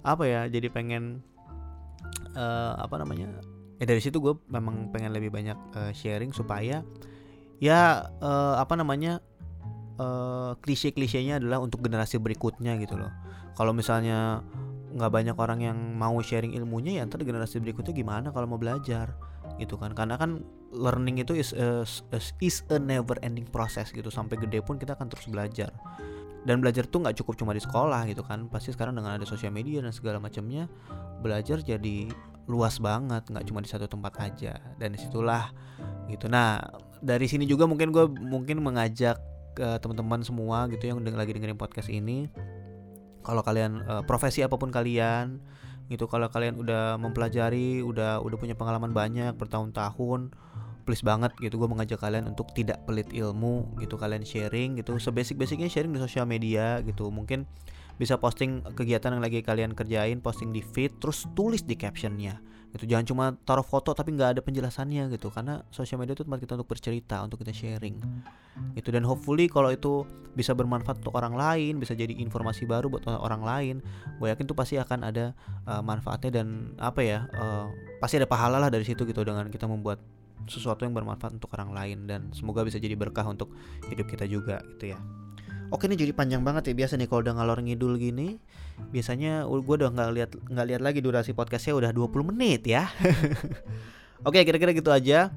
apa 0.00 0.24
ya 0.24 0.46
jadi 0.48 0.70
pengen 0.72 1.20
uh, 2.32 2.72
apa 2.80 2.96
namanya 2.96 3.36
ya 3.76 3.84
dari 3.84 4.00
situ 4.00 4.16
gue 4.16 4.32
memang 4.48 4.88
pengen 4.94 5.12
lebih 5.12 5.28
banyak 5.28 5.58
uh, 5.76 5.92
sharing 5.92 6.32
supaya 6.32 6.80
ya 7.60 8.08
uh, 8.24 8.56
apa 8.56 8.80
namanya 8.80 9.20
uh, 10.00 10.56
klise-klisenya 10.64 11.36
adalah 11.42 11.60
untuk 11.60 11.84
generasi 11.84 12.16
berikutnya 12.16 12.78
gitu 12.80 12.96
loh. 12.96 13.12
Kalau 13.58 13.76
misalnya 13.76 14.40
nggak 14.90 15.12
banyak 15.12 15.36
orang 15.38 15.60
yang 15.62 15.78
mau 15.94 16.18
sharing 16.18 16.56
ilmunya 16.56 16.98
ya 16.98 17.06
ntar 17.06 17.22
generasi 17.22 17.62
berikutnya 17.62 17.94
gimana 17.94 18.34
kalau 18.34 18.50
mau 18.50 18.58
belajar 18.58 19.14
gitu 19.58 19.80
kan. 19.80 19.96
Karena 19.96 20.20
kan 20.20 20.44
learning 20.70 21.24
itu 21.24 21.34
is 21.34 21.50
a, 21.56 21.82
is 22.38 22.62
a 22.70 22.78
never 22.78 23.18
ending 23.24 23.48
process 23.48 23.90
gitu. 23.90 24.12
Sampai 24.12 24.38
gede 24.38 24.62
pun 24.62 24.78
kita 24.78 24.94
akan 24.94 25.10
terus 25.10 25.26
belajar. 25.26 25.72
Dan 26.44 26.64
belajar 26.64 26.88
tuh 26.88 27.04
nggak 27.04 27.20
cukup 27.20 27.34
cuma 27.40 27.52
di 27.56 27.62
sekolah 27.64 28.06
gitu 28.06 28.22
kan. 28.22 28.46
Pasti 28.46 28.70
sekarang 28.70 28.94
dengan 28.94 29.18
ada 29.18 29.26
sosial 29.26 29.50
media 29.50 29.82
dan 29.82 29.90
segala 29.90 30.22
macamnya 30.22 30.70
belajar 31.20 31.60
jadi 31.60 32.08
luas 32.48 32.82
banget 32.82 33.28
nggak 33.30 33.44
cuma 33.46 33.60
di 33.60 33.68
satu 33.68 33.90
tempat 33.90 34.12
aja. 34.22 34.56
Dan 34.76 34.94
di 34.94 34.98
situlah 35.00 35.50
gitu. 36.06 36.30
Nah 36.30 36.60
dari 37.00 37.26
sini 37.26 37.48
juga 37.48 37.64
mungkin 37.64 37.90
gue 37.90 38.04
mungkin 38.06 38.60
mengajak 38.60 39.16
ke 39.56 39.68
teman-teman 39.82 40.22
semua 40.22 40.70
gitu 40.70 40.88
yang 40.88 41.02
lagi 41.02 41.34
dengerin 41.34 41.58
podcast 41.58 41.90
ini. 41.90 42.30
Kalau 43.20 43.44
kalian 43.44 43.84
uh, 43.84 44.02
profesi 44.08 44.40
apa 44.40 44.56
pun 44.56 44.72
kalian 44.72 45.44
gitu. 45.90 46.06
Kalau 46.06 46.30
kalian 46.30 46.56
udah 46.56 46.96
mempelajari 46.96 47.82
udah 47.82 48.22
udah 48.22 48.36
punya 48.38 48.54
pengalaman 48.54 48.94
banyak 48.94 49.34
bertahun-tahun 49.34 50.30
please 50.88 51.04
banget 51.04 51.30
gitu 51.38 51.60
gue 51.60 51.68
mengajak 51.68 52.00
kalian 52.00 52.26
untuk 52.26 52.50
tidak 52.56 52.82
pelit 52.88 53.12
ilmu 53.12 53.76
gitu 53.82 53.98
kalian 53.98 54.24
sharing 54.24 54.78
gitu. 54.80 54.96
Sebasic-basicnya 54.96 55.68
sharing 55.68 55.92
di 55.92 56.00
sosial 56.00 56.24
media 56.24 56.80
gitu. 56.86 57.10
Mungkin 57.12 57.44
bisa 58.00 58.16
posting 58.16 58.64
kegiatan 58.72 59.12
yang 59.12 59.20
lagi 59.20 59.44
kalian 59.44 59.76
kerjain 59.76 60.24
posting 60.24 60.56
di 60.56 60.64
feed 60.64 60.96
terus 61.04 61.28
tulis 61.36 61.60
di 61.60 61.76
captionnya 61.76 62.40
gitu 62.70 62.86
jangan 62.86 63.06
cuma 63.06 63.24
taruh 63.42 63.66
foto 63.66 63.90
tapi 63.90 64.14
nggak 64.14 64.38
ada 64.38 64.40
penjelasannya 64.40 65.10
gitu. 65.14 65.30
Karena 65.30 65.62
sosial 65.74 65.98
media 65.98 66.14
itu 66.14 66.22
tempat 66.22 66.40
kita 66.42 66.54
untuk 66.58 66.70
bercerita 66.70 67.22
untuk 67.22 67.42
kita 67.42 67.52
sharing. 67.54 67.98
Gitu 68.76 68.88
dan 68.90 69.02
hopefully 69.06 69.50
kalau 69.50 69.70
itu 69.72 70.04
bisa 70.34 70.54
bermanfaat 70.54 71.02
untuk 71.02 71.14
orang 71.16 71.34
lain 71.34 71.82
bisa 71.82 71.96
jadi 71.96 72.14
informasi 72.14 72.62
baru 72.68 72.86
buat 72.86 73.02
orang 73.08 73.42
lain 73.42 73.76
gue 74.22 74.30
yakin 74.30 74.46
tuh 74.46 74.54
pasti 74.54 74.78
akan 74.78 75.02
ada 75.02 75.34
uh, 75.66 75.82
manfaatnya 75.82 76.38
dan 76.38 76.76
apa 76.78 77.02
ya 77.02 77.26
uh, 77.34 77.66
pasti 77.98 78.22
ada 78.22 78.30
pahala 78.30 78.62
lah 78.62 78.70
dari 78.70 78.86
situ 78.86 79.02
gitu 79.02 79.26
dengan 79.26 79.50
kita 79.50 79.66
membuat 79.66 79.98
sesuatu 80.46 80.86
yang 80.86 80.94
bermanfaat 80.94 81.36
untuk 81.36 81.50
orang 81.56 81.70
lain. 81.74 81.98
Dan 82.06 82.30
semoga 82.34 82.62
bisa 82.62 82.78
jadi 82.78 82.94
berkah 82.94 83.26
untuk 83.26 83.50
hidup 83.90 84.06
kita 84.06 84.24
juga 84.26 84.62
gitu 84.76 84.94
ya 84.94 85.00
Oke 85.70 85.86
ini 85.86 85.94
jadi 85.94 86.10
panjang 86.10 86.42
banget 86.42 86.70
ya 86.70 86.74
biasa 86.74 86.98
nih 86.98 87.06
kalau 87.06 87.22
udah 87.22 87.34
ngalor 87.38 87.62
ngidul 87.62 87.94
gini. 87.94 88.42
Biasanya 88.90 89.46
gue 89.46 89.74
udah 89.78 89.90
nggak 89.94 90.10
lihat 90.18 90.30
nggak 90.34 90.66
lihat 90.66 90.82
lagi 90.82 90.98
durasi 90.98 91.30
podcastnya 91.30 91.78
udah 91.78 91.90
20 91.94 92.30
menit 92.34 92.66
ya. 92.66 92.90
Oke 94.26 94.42
kira-kira 94.42 94.74
gitu 94.74 94.90
aja. 94.90 95.30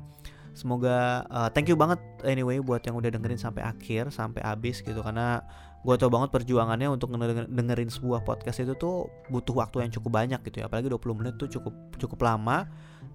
Semoga 0.53 1.25
uh, 1.29 1.49
thank 1.53 1.69
you 1.69 1.77
banget 1.77 2.01
anyway 2.25 2.57
buat 2.61 2.81
yang 2.85 2.97
udah 2.97 3.09
dengerin 3.09 3.41
sampai 3.41 3.65
akhir 3.65 4.13
sampai 4.13 4.41
habis 4.45 4.81
gitu 4.81 5.01
karena 5.01 5.41
gue 5.83 5.95
tau 5.99 6.07
banget 6.07 6.31
perjuangannya 6.31 6.87
untuk 6.87 7.11
dengerin 7.49 7.91
sebuah 7.91 8.23
podcast 8.23 8.63
itu 8.63 8.77
tuh 8.77 9.11
butuh 9.27 9.51
waktu 9.51 9.83
yang 9.83 9.91
cukup 9.91 10.23
banyak 10.23 10.39
gitu 10.47 10.63
ya 10.63 10.71
apalagi 10.71 10.87
20 10.87 11.19
menit 11.19 11.33
tuh 11.35 11.51
cukup 11.51 11.73
cukup 11.99 12.19
lama 12.23 12.69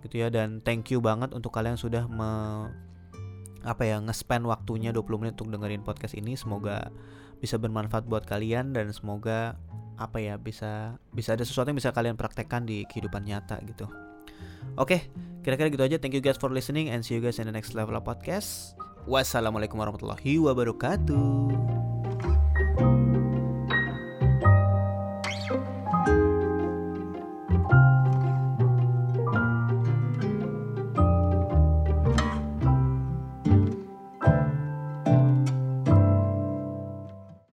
gitu 0.04 0.20
ya 0.20 0.28
dan 0.28 0.61
thank 0.61 0.92
you 0.92 1.00
banget 1.00 1.33
untuk 1.33 1.48
kalian 1.48 1.78
yang 1.78 1.83
sudah 1.83 2.04
me 2.11 2.31
apa 3.68 3.85
ya 3.85 4.00
nge-spend 4.00 4.48
waktunya 4.48 4.90
20 4.96 5.20
menit 5.20 5.37
untuk 5.37 5.52
dengerin 5.52 5.85
podcast 5.85 6.16
ini 6.16 6.40
semoga 6.40 6.88
bisa 7.38 7.61
bermanfaat 7.61 8.09
buat 8.09 8.24
kalian 8.24 8.72
dan 8.72 8.88
semoga 8.90 9.61
apa 10.00 10.18
ya 10.22 10.40
bisa 10.40 10.96
bisa 11.12 11.37
ada 11.37 11.44
sesuatu 11.44 11.68
yang 11.68 11.78
bisa 11.78 11.92
kalian 11.92 12.16
praktekkan 12.16 12.64
di 12.64 12.88
kehidupan 12.88 13.28
nyata 13.28 13.61
gitu. 13.68 13.87
Oke, 14.78 15.11
kira-kira 15.44 15.68
gitu 15.68 15.85
aja. 15.85 15.96
Thank 16.00 16.16
you 16.16 16.22
guys 16.24 16.38
for 16.38 16.48
listening 16.48 16.88
and 16.88 17.04
see 17.04 17.18
you 17.18 17.22
guys 17.22 17.37
in 17.37 17.46
the 17.50 17.54
next 17.54 17.76
level 17.76 17.98
of 17.98 18.07
podcast. 18.07 18.78
Wassalamualaikum 19.04 19.76
warahmatullahi 19.76 20.38
wabarakatuh. 20.38 21.77